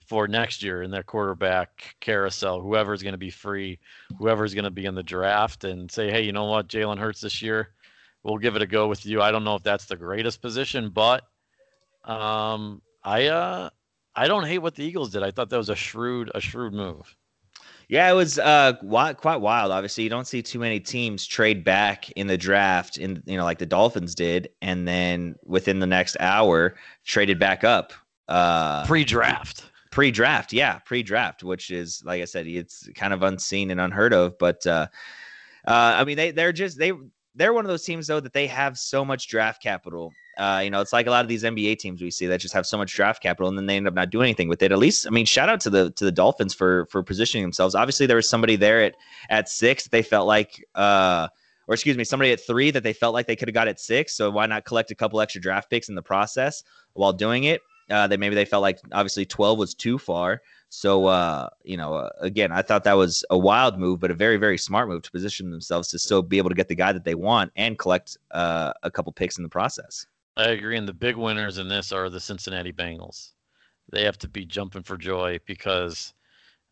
[0.07, 2.61] for next year in their quarterback carousel.
[2.61, 3.79] Whoever's going to be free,
[4.19, 7.21] whoever's going to be in the draft, and say, hey, you know what, Jalen Hurts
[7.21, 7.71] this year,
[8.23, 9.21] we'll give it a go with you.
[9.21, 11.25] I don't know if that's the greatest position, but
[12.05, 13.71] um, I uh,
[14.15, 15.23] I don't hate what the Eagles did.
[15.23, 17.17] I thought that was a shrewd a shrewd move.
[17.89, 19.73] yeah, it was uh quite wild.
[19.73, 23.45] Obviously, you don't see too many teams trade back in the draft, in you know,
[23.45, 27.93] like the Dolphins did, and then within the next hour traded back up.
[28.29, 29.71] Uh, Pre-draft.
[29.91, 34.39] Pre-draft yeah pre-draft which is like i said it's kind of unseen and unheard of
[34.39, 34.87] but uh
[35.67, 36.93] uh i mean they they're just they
[37.35, 40.71] they're one of those teams though that they have so much draft capital uh you
[40.71, 42.79] know it's like a lot of these nba teams we see that just have so
[42.79, 45.07] much draft capital and then they end up not doing anything with it at least
[45.07, 48.17] i mean shout out to the to the dolphins for for positioning themselves obviously there
[48.17, 48.95] was somebody there at
[49.31, 51.29] at six that they felt like uh
[51.69, 53.81] or excuse me, somebody at three that they felt like they could have got at
[53.81, 54.17] six.
[54.17, 56.63] So why not collect a couple extra draft picks in the process
[56.93, 57.61] while doing it?
[57.89, 60.43] Uh, they maybe they felt like obviously 12 was too far.
[60.69, 64.15] So uh, you know, uh, again, I thought that was a wild move, but a
[64.15, 66.93] very very smart move to position themselves to still be able to get the guy
[66.93, 70.07] that they want and collect uh, a couple picks in the process.
[70.37, 70.77] I agree.
[70.77, 73.33] And the big winners in this are the Cincinnati Bengals.
[73.91, 76.13] They have to be jumping for joy because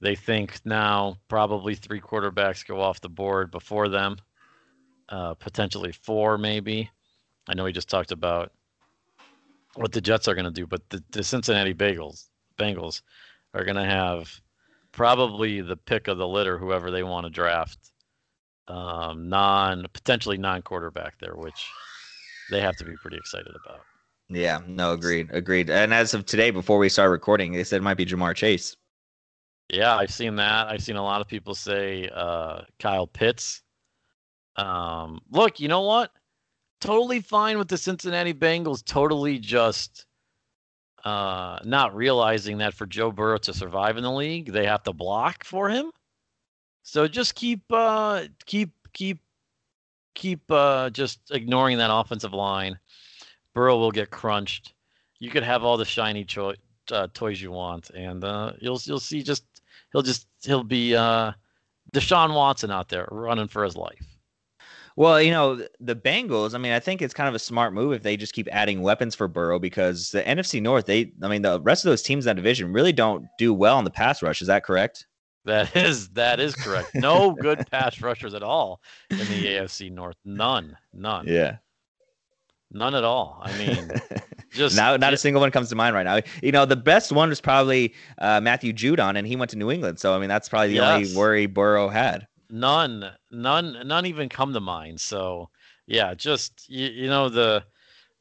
[0.00, 4.16] they think now probably three quarterbacks go off the board before them,
[5.08, 6.90] uh, potentially four, maybe.
[7.48, 8.52] I know we just talked about
[9.76, 13.02] what the Jets are going to do, but the, the Cincinnati Bengals, Bengals
[13.54, 14.40] are going to have
[14.92, 17.78] probably the pick of the litter, whoever they want to draft,
[18.68, 21.66] um, non potentially non quarterback there, which
[22.50, 23.80] they have to be pretty excited about.
[24.28, 25.68] Yeah, no, agreed, agreed.
[25.68, 28.76] And as of today, before we start recording, they said it might be Ja'Marr Chase.
[29.70, 30.68] Yeah, I've seen that.
[30.68, 33.62] I've seen a lot of people say uh, Kyle Pitts.
[34.56, 36.10] Um, look, you know what?
[36.84, 38.84] Totally fine with the Cincinnati Bengals.
[38.84, 40.04] Totally just
[41.02, 44.92] uh, not realizing that for Joe Burrow to survive in the league, they have to
[44.92, 45.90] block for him.
[46.82, 49.18] So just keep, uh, keep, keep,
[50.14, 52.78] keep uh, just ignoring that offensive line.
[53.54, 54.74] Burrow will get crunched.
[55.20, 56.54] You could have all the shiny cho-
[56.90, 59.44] uh, toys you want, and uh, you'll you'll see just
[59.92, 61.32] he'll just he'll be uh,
[61.94, 64.13] Deshaun Watson out there running for his life.
[64.96, 67.92] Well, you know, the Bengals, I mean, I think it's kind of a smart move
[67.92, 71.42] if they just keep adding weapons for Burrow because the NFC North, they, I mean,
[71.42, 74.22] the rest of those teams in that division really don't do well in the pass
[74.22, 74.40] rush.
[74.40, 75.06] Is that correct?
[75.44, 76.94] That is that is correct.
[76.94, 78.80] No good pass rushers at all
[79.18, 80.16] in the AFC North.
[80.24, 81.56] None, none, Yeah.
[82.70, 83.40] none at all.
[83.42, 83.96] I mean,
[84.52, 86.20] just now, not a single one comes to mind right now.
[86.42, 89.70] You know, the best one was probably uh, Matthew Judon, and he went to New
[89.70, 89.98] England.
[90.00, 90.80] So, I mean, that's probably the Yes.
[90.80, 92.26] only worry Burrow had.
[92.50, 95.00] None none none even come to mind.
[95.00, 95.50] So
[95.86, 97.64] yeah just you, you know the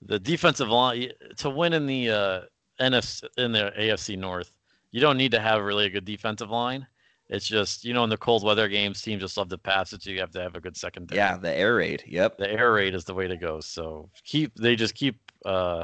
[0.01, 2.41] the defensive line to win in the uh
[2.80, 4.51] NFC in the AFC North
[4.93, 6.88] you don't need to have really a good defensive line.
[7.28, 10.03] It's just you know in the cold weather games teams just love to pass it
[10.03, 11.17] so you have to have a good secondary.
[11.17, 12.03] Yeah, the air raid.
[12.05, 12.38] Yep.
[12.38, 13.59] the air raid is the way to go.
[13.59, 15.84] So keep they just keep uh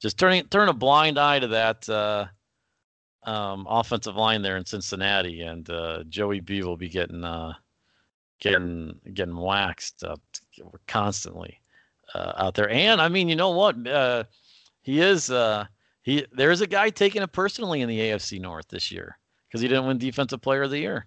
[0.00, 2.26] just turning turn a blind eye to that uh
[3.26, 7.54] um, offensive line there in Cincinnati, and uh, Joey B will be getting uh,
[8.40, 10.20] getting getting waxed up
[10.86, 11.60] constantly
[12.14, 12.70] uh, out there.
[12.70, 13.86] And I mean, you know what?
[13.86, 14.24] Uh,
[14.82, 15.66] he is uh,
[16.02, 16.24] he.
[16.32, 19.18] There is a guy taking it personally in the AFC North this year
[19.48, 21.06] because he didn't win Defensive Player of the Year.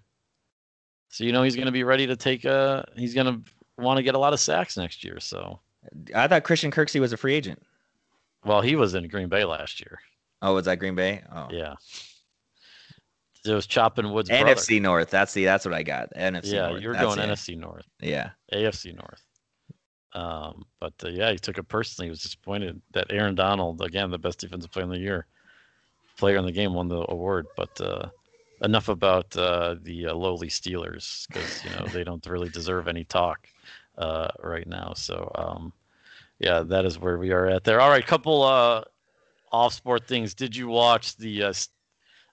[1.08, 2.86] So you know he's going to be ready to take a.
[2.96, 3.52] He's going to
[3.82, 5.20] want to get a lot of sacks next year.
[5.20, 5.60] So
[6.14, 7.62] I thought Christian Kirksey was a free agent.
[8.46, 10.00] Well, he was in Green Bay last year.
[10.42, 11.22] Oh, was that Green Bay?
[11.34, 11.76] Oh, Yeah.
[13.46, 14.30] It was Chopping Woods.
[14.30, 15.10] NFC North.
[15.10, 16.14] That's the that's what I got.
[16.14, 16.54] NFC.
[16.54, 16.82] Yeah, North.
[16.82, 17.32] you were That's going it.
[17.32, 18.32] NFC North, Yeah.
[18.54, 19.24] AFC North.
[20.14, 22.08] Um, but uh, yeah, he took it personally.
[22.08, 25.26] He was disappointed that Aaron Donald, again, the best defensive player in the year,
[26.18, 27.46] player in the game, won the award.
[27.56, 28.10] But uh,
[28.62, 33.06] enough about uh, the uh, lowly Steelers because you know they don't really deserve any
[33.06, 33.48] talk
[33.98, 34.94] uh, right now.
[34.96, 35.72] So um,
[36.40, 37.80] yeah, that is where we are at there.
[37.80, 38.44] All right, couple
[39.52, 40.34] uh, off-sport things.
[40.34, 41.54] Did you watch the uh,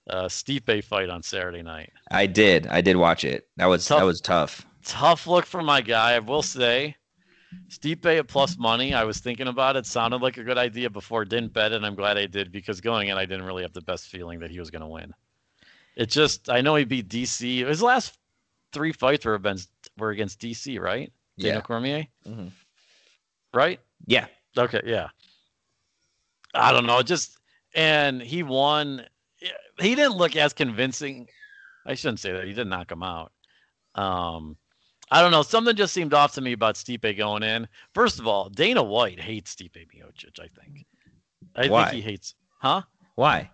[0.09, 1.93] uh, Stipe fight on Saturday night?
[2.11, 2.67] I did.
[2.69, 3.49] I did watch it.
[3.57, 3.99] That was Tough.
[4.01, 4.67] that was tough.
[4.85, 6.15] tough look for my guy.
[6.15, 6.97] I will say,
[7.71, 8.93] Stipe at plus money.
[8.95, 9.87] I was thinking about it.
[9.87, 11.25] Sounded like a good idea before.
[11.25, 11.77] Didn't bet it.
[11.77, 14.41] and I'm glad I did because going in, I didn't really have the best feeling
[14.41, 15.13] that he was going to win.
[15.97, 17.67] It just, I know he beat DC.
[17.67, 18.19] His last
[18.73, 19.59] three fights were been
[19.97, 21.11] were against DC, right?
[21.39, 21.61] Daniel Yeah.
[21.63, 22.51] Cormier, Mhm.
[23.55, 23.81] right?
[24.07, 24.27] Yeah.
[24.59, 25.09] Okay, yeah.
[26.57, 27.03] I don't know.
[27.03, 27.39] Just
[27.75, 29.05] and he won.
[29.79, 31.29] He didn't look as convincing.
[31.85, 32.45] I shouldn't say that.
[32.45, 33.33] He didn't knock him out.
[33.95, 34.57] Um,
[35.11, 35.43] I don't know.
[35.43, 37.69] Something just seemed off to me about Stipe going in.
[37.95, 40.41] First of all, Dana White hates Stipe Miocic.
[40.41, 40.87] I think.
[41.55, 41.85] I Why?
[41.85, 42.35] think he hates.
[42.59, 42.83] Huh?
[43.15, 43.51] Why?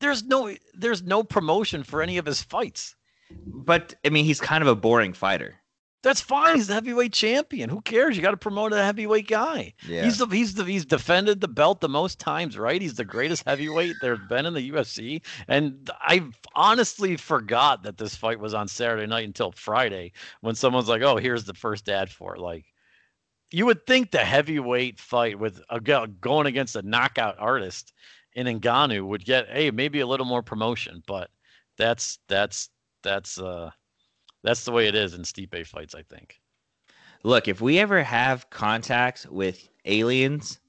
[0.00, 0.54] There's no.
[0.74, 2.96] There's no promotion for any of his fights.
[3.46, 5.54] But I mean, he's kind of a boring fighter.
[6.04, 6.56] That's fine.
[6.56, 7.70] He's the heavyweight champion.
[7.70, 8.14] Who cares?
[8.14, 9.72] You got to promote a heavyweight guy.
[9.88, 10.04] Yeah.
[10.04, 12.80] He's the he's the he's defended the belt the most times, right?
[12.80, 15.22] He's the greatest heavyweight there's been in the UFC.
[15.48, 20.90] And I honestly forgot that this fight was on Saturday night until Friday when someone's
[20.90, 22.66] like, "Oh, here's the first ad for it." Like,
[23.50, 27.94] you would think the heavyweight fight with a go- going against a knockout artist
[28.34, 31.30] in Ngannou would get, hey, maybe a little more promotion, but
[31.78, 32.68] that's that's
[33.02, 33.70] that's uh
[34.44, 36.40] that's the way it is in Stipe fights, I think.
[37.24, 40.60] Look, if we ever have contact with aliens,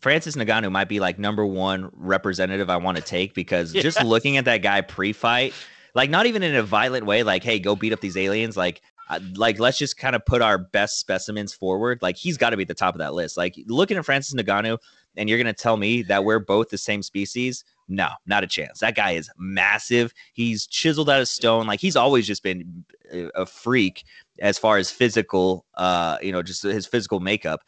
[0.00, 4.38] Francis Ngannou might be like number one representative I want to take because just looking
[4.38, 5.52] at that guy pre-fight,
[5.94, 8.80] like not even in a violent way, like hey, go beat up these aliens, like.
[9.08, 12.00] uh, Like let's just kind of put our best specimens forward.
[12.02, 13.36] Like he's got to be at the top of that list.
[13.36, 14.78] Like looking at Francis Ngannou,
[15.16, 17.64] and you're gonna tell me that we're both the same species?
[17.88, 18.80] No, not a chance.
[18.80, 20.12] That guy is massive.
[20.32, 21.66] He's chiseled out of stone.
[21.66, 24.04] Like he's always just been a a freak
[24.40, 27.60] as far as physical, uh, you know, just his physical makeup.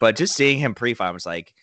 [0.00, 1.54] But just seeing him pre-fight, I was like,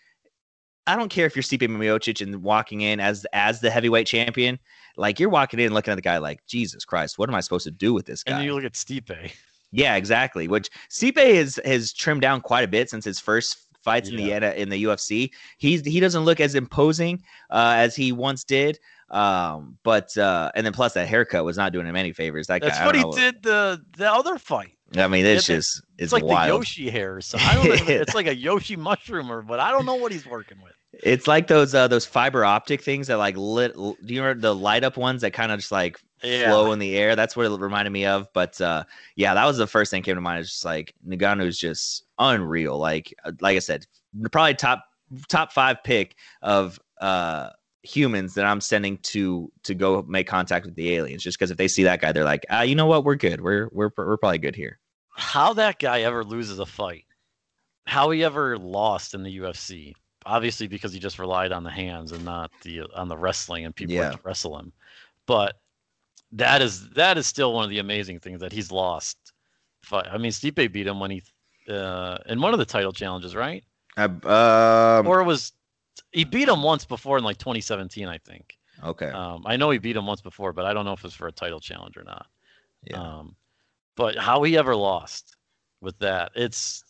[0.85, 4.57] I don't care if you're Stipe Miocic and walking in as as the heavyweight champion.
[4.95, 7.65] Like you're walking in looking at the guy like, Jesus Christ, what am I supposed
[7.65, 8.37] to do with this And guy?
[8.39, 9.31] then you look at Stipe.
[9.71, 10.47] Yeah, exactly.
[10.47, 14.61] Which Stipe has has trimmed down quite a bit since his first fights in the
[14.61, 15.31] in the UFC.
[15.57, 18.79] He's he doesn't look as imposing uh, as he once did.
[19.09, 22.47] Um, but uh, and then plus that haircut was not doing him any favors.
[22.47, 23.13] That That's guy, what he know.
[23.13, 24.76] did the the other fight.
[24.95, 26.49] I mean, it's the- just It's it's, like wild.
[26.49, 27.37] the Yoshi hair So.
[27.41, 27.73] I don't know.
[27.93, 30.73] It's like a Yoshi mushroom or but I don't know what he's working with.
[31.03, 33.73] It's like those uh those fiber optic things that like lit.
[33.75, 36.49] Do you remember the light up ones that kind of just like Yeah.
[36.49, 37.15] flow in the air?
[37.15, 38.27] That's what it reminded me of.
[38.33, 38.85] But uh
[39.15, 40.39] yeah, that was the first thing that came to mind.
[40.39, 42.77] It's just like Ngannou's just unreal.
[42.77, 43.85] Like uh, like I said,
[44.31, 44.83] probably top
[45.27, 47.49] top five pick of uh
[47.87, 51.23] humans that I'm sending to to go make contact with the aliens.
[51.23, 53.41] Just because if they see that guy, they're like, ah, you know what, we're good.
[53.41, 54.79] We're we're we're probably good here.
[55.15, 57.05] How that guy ever loses a fight.
[57.85, 59.93] How he ever lost in the UFC.
[60.25, 63.73] Obviously because he just relied on the hands and not the on the wrestling and
[63.75, 64.15] people Yeah.
[64.23, 64.73] wrestle him.
[65.25, 65.55] But
[66.33, 69.17] that is that is still one of the amazing things that he's lost.
[69.83, 70.07] Fight.
[70.11, 71.23] I mean, Stipe beat him when he
[71.69, 73.63] uh in one of the title challenges, right?
[73.95, 74.09] Uh,
[74.99, 75.53] um, or it was
[76.11, 78.57] he beat him once before in like 2017, I think.
[78.83, 79.09] okay.
[79.09, 81.13] Um, I know he beat him once before, but I don't know if it was
[81.13, 82.27] for a title challenge or not.
[82.83, 83.01] Yeah.
[83.01, 83.35] Um,
[83.95, 85.35] but how he ever lost
[85.81, 86.83] with that, it's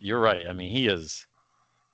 [0.00, 0.46] you're right.
[0.48, 1.26] I mean, he is.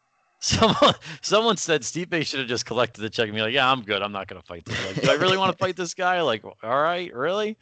[0.45, 3.81] Someone someone said Stipe should have just collected the check and be like, "Yeah, I'm
[3.83, 4.03] good.
[4.03, 4.85] I'm not gonna fight this.
[4.85, 6.21] Like, do I really want to fight this guy?
[6.21, 7.57] Like, all right, really?"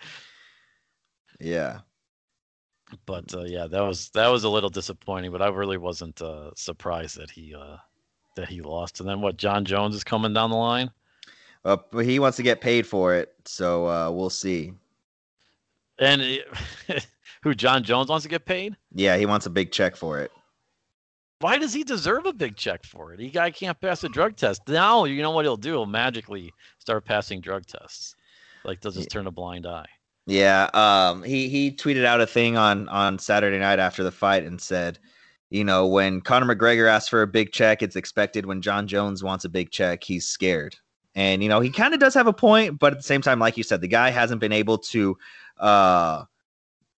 [1.38, 1.80] yeah.
[3.06, 5.30] But uh, yeah, that was that was a little disappointing.
[5.32, 7.76] But I really wasn't uh, surprised that he uh,
[8.34, 9.00] that he lost.
[9.00, 9.36] And then what?
[9.36, 10.90] Jon Jones is coming down the line.
[11.64, 14.72] Uh, but he wants to get paid for it, so uh, we'll see.
[15.98, 16.48] And it-
[17.42, 18.76] who Jon Jones wants to get paid?
[18.94, 20.32] Yeah, he wants a big check for it.
[21.40, 23.18] Why does he deserve a big check for it?
[23.20, 24.62] He guy can't pass a drug test.
[24.68, 25.70] Now you know what he'll do?
[25.72, 28.14] He'll magically start passing drug tests.
[28.64, 29.86] Like they'll just turn a blind eye.
[30.26, 34.44] Yeah, um, he he tweeted out a thing on on Saturday night after the fight
[34.44, 35.00] and said,
[35.52, 38.46] you know, when Conor McGregor asks for a big check, it's expected.
[38.46, 40.76] When Jon Jones wants a big check, he's scared.
[41.14, 43.38] And you know, he kind of does have a point, but at the same time,
[43.38, 45.18] like you said, the guy hasn't been able to
[45.58, 46.24] uh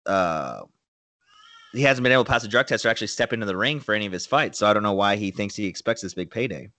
[0.06, 0.60] uh
[1.72, 3.80] he hasn't been able to pass a drug test or actually step into the ring
[3.80, 4.60] for any of his fights.
[4.60, 6.70] So I don't know why he thinks he expects this big payday.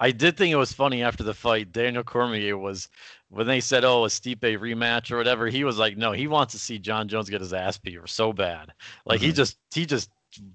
[0.00, 1.72] I did think it was funny after the fight.
[1.72, 2.88] Daniel Cormier was
[3.30, 6.52] when they said, "Oh, a Stipe rematch or whatever." He was like, "No, he wants
[6.52, 8.72] to see Jon Jones get his ass beat or so bad.
[9.04, 9.26] Like mm-hmm.
[9.26, 10.08] he just he just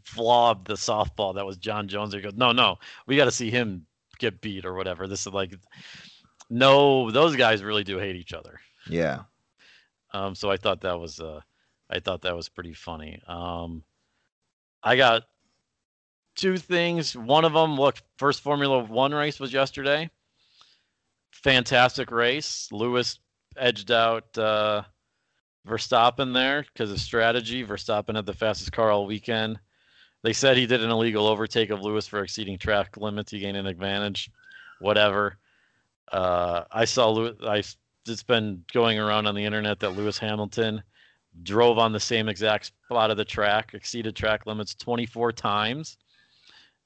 [0.04, 2.14] flobbed the softball that was Jon Jones.
[2.14, 3.86] He goes, "No, no, we got to see him
[4.20, 5.54] get beat or whatever." This is like,
[6.50, 8.60] no, those guys really do hate each other.
[8.90, 9.24] Yeah.
[10.12, 10.36] Um.
[10.36, 11.42] So I thought that was uh,
[11.90, 13.22] I thought that was pretty funny.
[13.28, 13.84] Um,
[14.82, 15.24] I got
[16.36, 17.16] two things.
[17.16, 20.10] One of them, look, first Formula One race was yesterday.
[21.32, 22.70] Fantastic race.
[22.72, 23.20] Lewis
[23.58, 24.84] edged out uh,
[25.68, 27.66] Verstappen there because of strategy.
[27.66, 29.60] Verstappen had the fastest car all weekend.
[30.22, 33.32] They said he did an illegal overtake of Lewis for exceeding track limits.
[33.32, 34.30] He gained an advantage.
[34.80, 35.38] Whatever.
[36.12, 37.36] Uh, I saw Lewis.
[37.42, 37.64] I
[38.06, 40.84] it's been going around on the internet that Lewis Hamilton
[41.42, 45.98] drove on the same exact spot of the track, exceeded track limits 24 times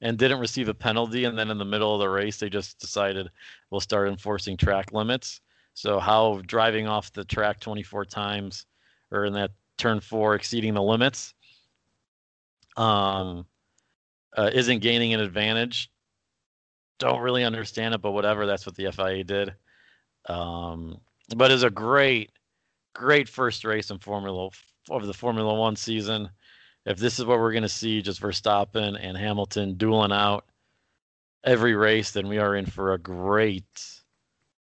[0.00, 1.24] and didn't receive a penalty.
[1.24, 3.28] And then in the middle of the race, they just decided
[3.70, 5.40] we'll start enforcing track limits.
[5.78, 8.66] So how driving off the track 24 times
[9.10, 11.34] or in that turn four exceeding the limits
[12.76, 13.46] um,
[14.36, 15.90] uh, isn't gaining an advantage.
[16.98, 18.46] Don't really understand it, but whatever.
[18.46, 19.54] That's what the FIA did.
[20.28, 21.00] Um,
[21.36, 22.32] but it's a great,
[22.94, 24.50] great first race in Formula
[24.90, 26.30] over the Formula One season
[26.88, 30.46] if this is what we're going to see, just Verstappen and Hamilton dueling out
[31.44, 33.97] every race, then we are in for a great,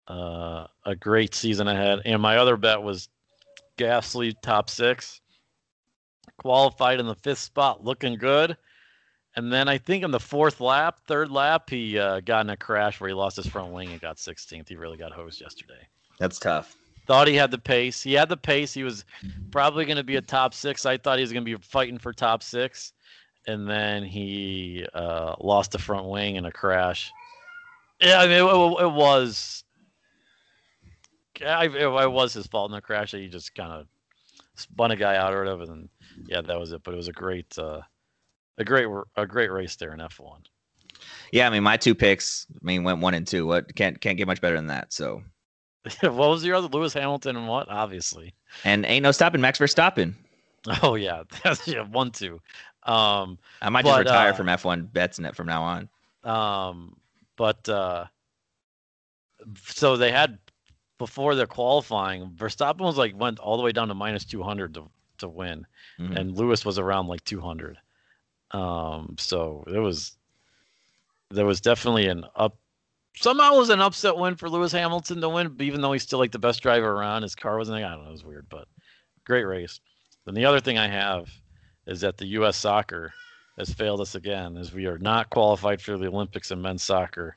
[0.09, 2.01] uh, a great season ahead.
[2.05, 3.09] And my other bet was
[3.79, 5.21] Gasly top six,
[6.39, 8.57] qualified in the fifth spot, looking good.
[9.37, 12.57] And then I think in the fourth lap, third lap, he uh, got in a
[12.57, 14.69] crash where he lost his front wing and got 16th.
[14.69, 15.89] He really got hosed yesterday.
[16.21, 16.77] That's tough.
[17.07, 18.01] Thought he had the pace.
[18.03, 18.73] He had the pace.
[18.73, 19.05] He was
[19.51, 20.87] probably going to be a top six.
[20.87, 22.93] I thought he was going to be fighting for top six,
[23.47, 27.13] and then he uh, lost the front wing in a crash.
[28.01, 29.64] Yeah, I mean, it, it, it was.
[31.45, 33.13] I, it, it, was his fault in the crash.
[33.13, 33.87] that He just kind of
[34.55, 35.65] spun a guy out or whatever.
[35.65, 35.89] And
[36.27, 36.83] yeah, that was it.
[36.85, 37.81] But it was a great, uh,
[38.59, 40.43] a great, a great race there in F one.
[41.33, 43.47] Yeah, I mean, my two picks, I mean, went one and two.
[43.47, 44.93] What can't can't get much better than that.
[44.93, 45.23] So
[46.01, 47.69] what was your other Lewis Hamilton and what?
[47.69, 48.35] Obviously.
[48.65, 50.15] And ain't no stopping Max Verstappen.
[50.83, 52.41] Oh yeah, that's yeah one two.
[52.85, 55.89] Um, I might just retire uh, from F1 bets net from now on.
[56.25, 56.97] Um,
[57.37, 58.07] but uh,
[59.67, 60.39] so they had
[60.99, 64.75] before their qualifying, Verstappen was like went all the way down to minus two hundred
[64.75, 65.67] to to win,
[65.99, 66.17] mm-hmm.
[66.17, 67.77] and Lewis was around like two hundred.
[68.51, 70.17] Um, so it was
[71.31, 72.57] there was definitely an up
[73.17, 76.19] somehow it was an upset win for Lewis Hamilton to win, even though he's still
[76.19, 77.23] like the best driver around.
[77.23, 77.83] His car wasn't.
[77.85, 78.09] I don't know.
[78.09, 78.69] It was weird, but
[79.25, 79.81] great race.
[80.25, 81.31] Then the other thing I have
[81.87, 82.57] is that the U.S.
[82.57, 83.13] soccer
[83.59, 87.37] has failed us again, as we are not qualified for the Olympics in men's soccer.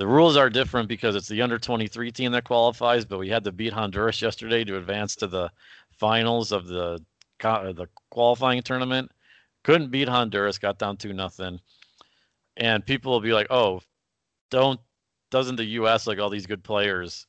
[0.00, 3.44] The rules are different because it's the under 23 team that qualifies, but we had
[3.44, 5.52] to beat Honduras yesterday to advance to the
[5.90, 7.04] finals of the
[7.44, 9.12] uh, the qualifying tournament.
[9.62, 11.60] Couldn't beat Honduras, got down to nothing.
[12.56, 13.82] And people will be like, "Oh,
[14.50, 14.80] don't
[15.30, 16.06] doesn't the U.S.
[16.06, 17.26] like all these good players?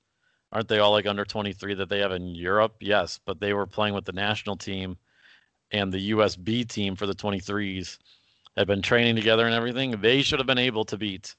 [0.53, 2.77] Aren't they all like under 23 that they have in Europe?
[2.79, 4.97] Yes, but they were playing with the national team
[5.71, 7.97] and the USB team for the 23s
[8.55, 9.99] had been training together and everything.
[9.99, 11.35] They should have been able to beat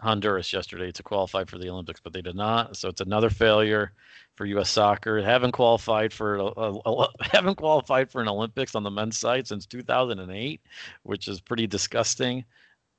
[0.00, 2.76] Honduras yesterday to qualify for the Olympics, but they did not.
[2.76, 3.92] So it's another failure
[4.34, 4.70] for U.S.
[4.70, 5.22] soccer.
[5.22, 10.60] Haven't qualified for uh, haven't qualified for an Olympics on the men's side since 2008,
[11.04, 12.44] which is pretty disgusting.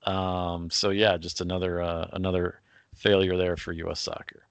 [0.04, 2.62] Um, so yeah, just another uh, another
[2.96, 4.00] failure there for U.S.
[4.00, 4.43] soccer,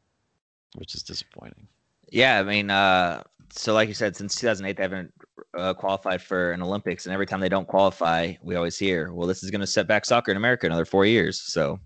[0.76, 1.66] which is disappointing.
[2.10, 5.12] Yeah, I mean, uh, so like you said, since 2008 they haven't
[5.56, 9.26] uh, qualified for an Olympics, and every time they don't qualify, we always hear, "Well,
[9.26, 11.80] this is going to set back soccer in America another four years." So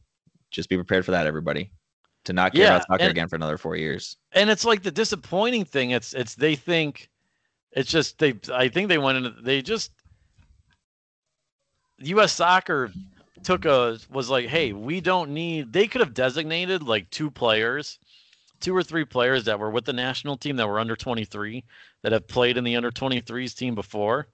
[0.51, 1.71] just be prepared for that, everybody,
[2.25, 4.17] to not care yeah, about soccer and, again for another four years.
[4.33, 5.91] And it's like the disappointing thing.
[5.91, 7.09] It's it's they think
[7.73, 8.35] it's just they.
[8.53, 9.93] I think they went into they just
[12.01, 12.33] U.S.
[12.33, 12.93] soccer
[13.43, 15.73] took a was like, hey, we don't need.
[15.73, 17.99] They could have designated like two players,
[18.61, 21.65] two or three players that were with the national team that were under 23
[22.03, 24.29] that have played in the under 23s team before,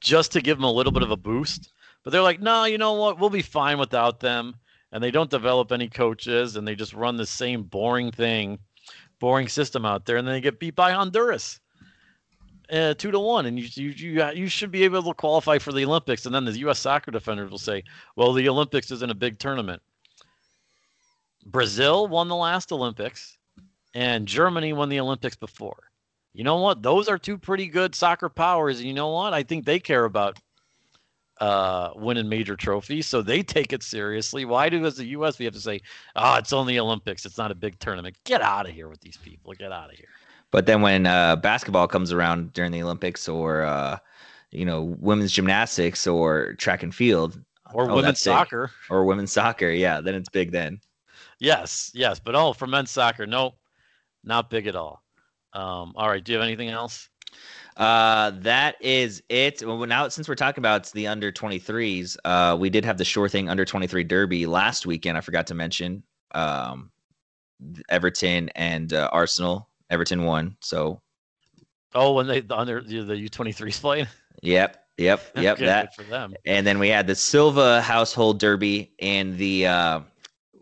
[0.00, 1.72] just to give them a little bit of a boost.
[2.04, 3.18] But they're like, no, you know what?
[3.18, 4.54] We'll be fine without them.
[4.92, 8.58] And they don't develop any coaches, and they just run the same boring thing,
[9.20, 11.60] boring system out there, and then they get beat by Honduras
[12.70, 15.72] uh, two to one, and you you you you should be able to qualify for
[15.72, 16.26] the Olympics.
[16.26, 16.78] And then the U.S.
[16.78, 17.82] soccer defenders will say,
[18.16, 19.82] "Well, the Olympics isn't a big tournament."
[21.46, 23.38] Brazil won the last Olympics,
[23.94, 25.84] and Germany won the Olympics before.
[26.34, 26.82] you know what?
[26.82, 28.78] Those are two pretty good soccer powers.
[28.78, 29.32] And you know what?
[29.32, 30.38] I think they care about
[31.40, 34.44] uh, winning major trophies, so they take it seriously.
[34.44, 35.80] Why do, as the U.S., we have to say,
[36.16, 37.24] "Oh, it's only Olympics.
[37.24, 39.52] It's not a big tournament." Get out of here with these people.
[39.52, 40.08] Get out of here.
[40.50, 43.98] But then when uh, basketball comes around during the Olympics, or uh,
[44.50, 47.40] you know, women's gymnastics, or track and field,
[47.72, 50.52] or oh, women's soccer, or women's soccer, yeah, then it's big.
[50.52, 50.80] Then,
[51.38, 53.54] yes, yes, but oh, for men's soccer, nope,
[54.24, 55.02] not big at all.
[55.52, 57.08] Um, all right, do you have anything else?
[57.76, 59.62] Uh, that is it.
[59.64, 63.28] Well, now since we're talking about the under 23s, uh, we did have the Sure
[63.28, 65.16] Thing under 23 Derby last weekend.
[65.16, 66.02] I forgot to mention
[66.34, 66.90] um,
[67.88, 69.68] Everton and uh, Arsenal.
[69.90, 70.56] Everton won.
[70.60, 71.00] So,
[71.94, 74.08] oh, when they the under the U23s playing.
[74.42, 75.56] Yep, yep, yep.
[75.56, 76.34] okay, that for them.
[76.44, 80.00] And then we had the Silva Household Derby and the uh,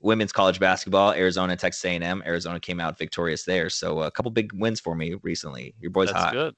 [0.07, 2.23] women's college basketball, Arizona, Texas A&M.
[2.25, 3.69] Arizona came out victorious there.
[3.69, 5.75] So a couple big wins for me recently.
[5.81, 6.33] Your boy's That's hot.
[6.33, 6.55] good.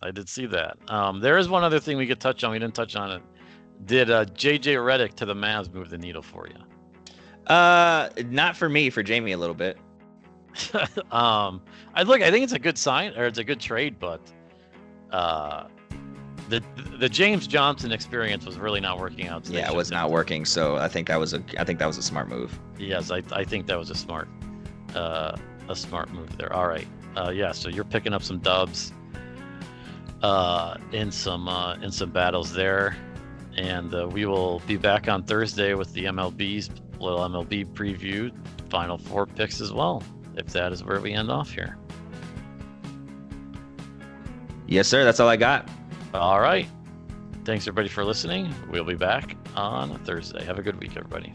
[0.00, 0.78] I did see that.
[0.88, 2.52] Um, there is one other thing we could touch on.
[2.52, 3.22] We didn't touch on it.
[3.84, 7.52] Did uh, JJ Redick to the Mavs move the needle for you?
[7.52, 8.88] Uh, not for me.
[8.88, 9.76] For Jamie, a little bit.
[11.10, 11.62] um,
[11.94, 12.22] I look.
[12.22, 14.20] I think it's a good sign or it's a good trade, but
[15.10, 15.64] uh,
[16.52, 19.48] the the James Johnson experience was really not working out.
[19.48, 20.44] yeah, it was not working.
[20.44, 22.58] So I think that was a I think that was a smart move.
[22.78, 24.28] Yes, I I think that was a smart
[24.94, 25.36] uh,
[25.68, 26.52] a smart move there.
[26.52, 26.86] All right.
[27.16, 28.92] Uh, yeah, so you're picking up some dubs
[30.22, 32.96] uh, in some uh, in some battles there,
[33.56, 36.68] and uh, we will be back on Thursday with the MLB's
[37.00, 38.30] little MLB preview,
[38.68, 40.02] Final Four picks as well.
[40.36, 41.78] If that is where we end off here.
[44.66, 45.04] Yes, sir.
[45.04, 45.68] That's all I got.
[46.14, 46.68] All right.
[47.44, 48.54] Thanks everybody for listening.
[48.70, 50.44] We'll be back on Thursday.
[50.44, 51.32] Have a good week, everybody.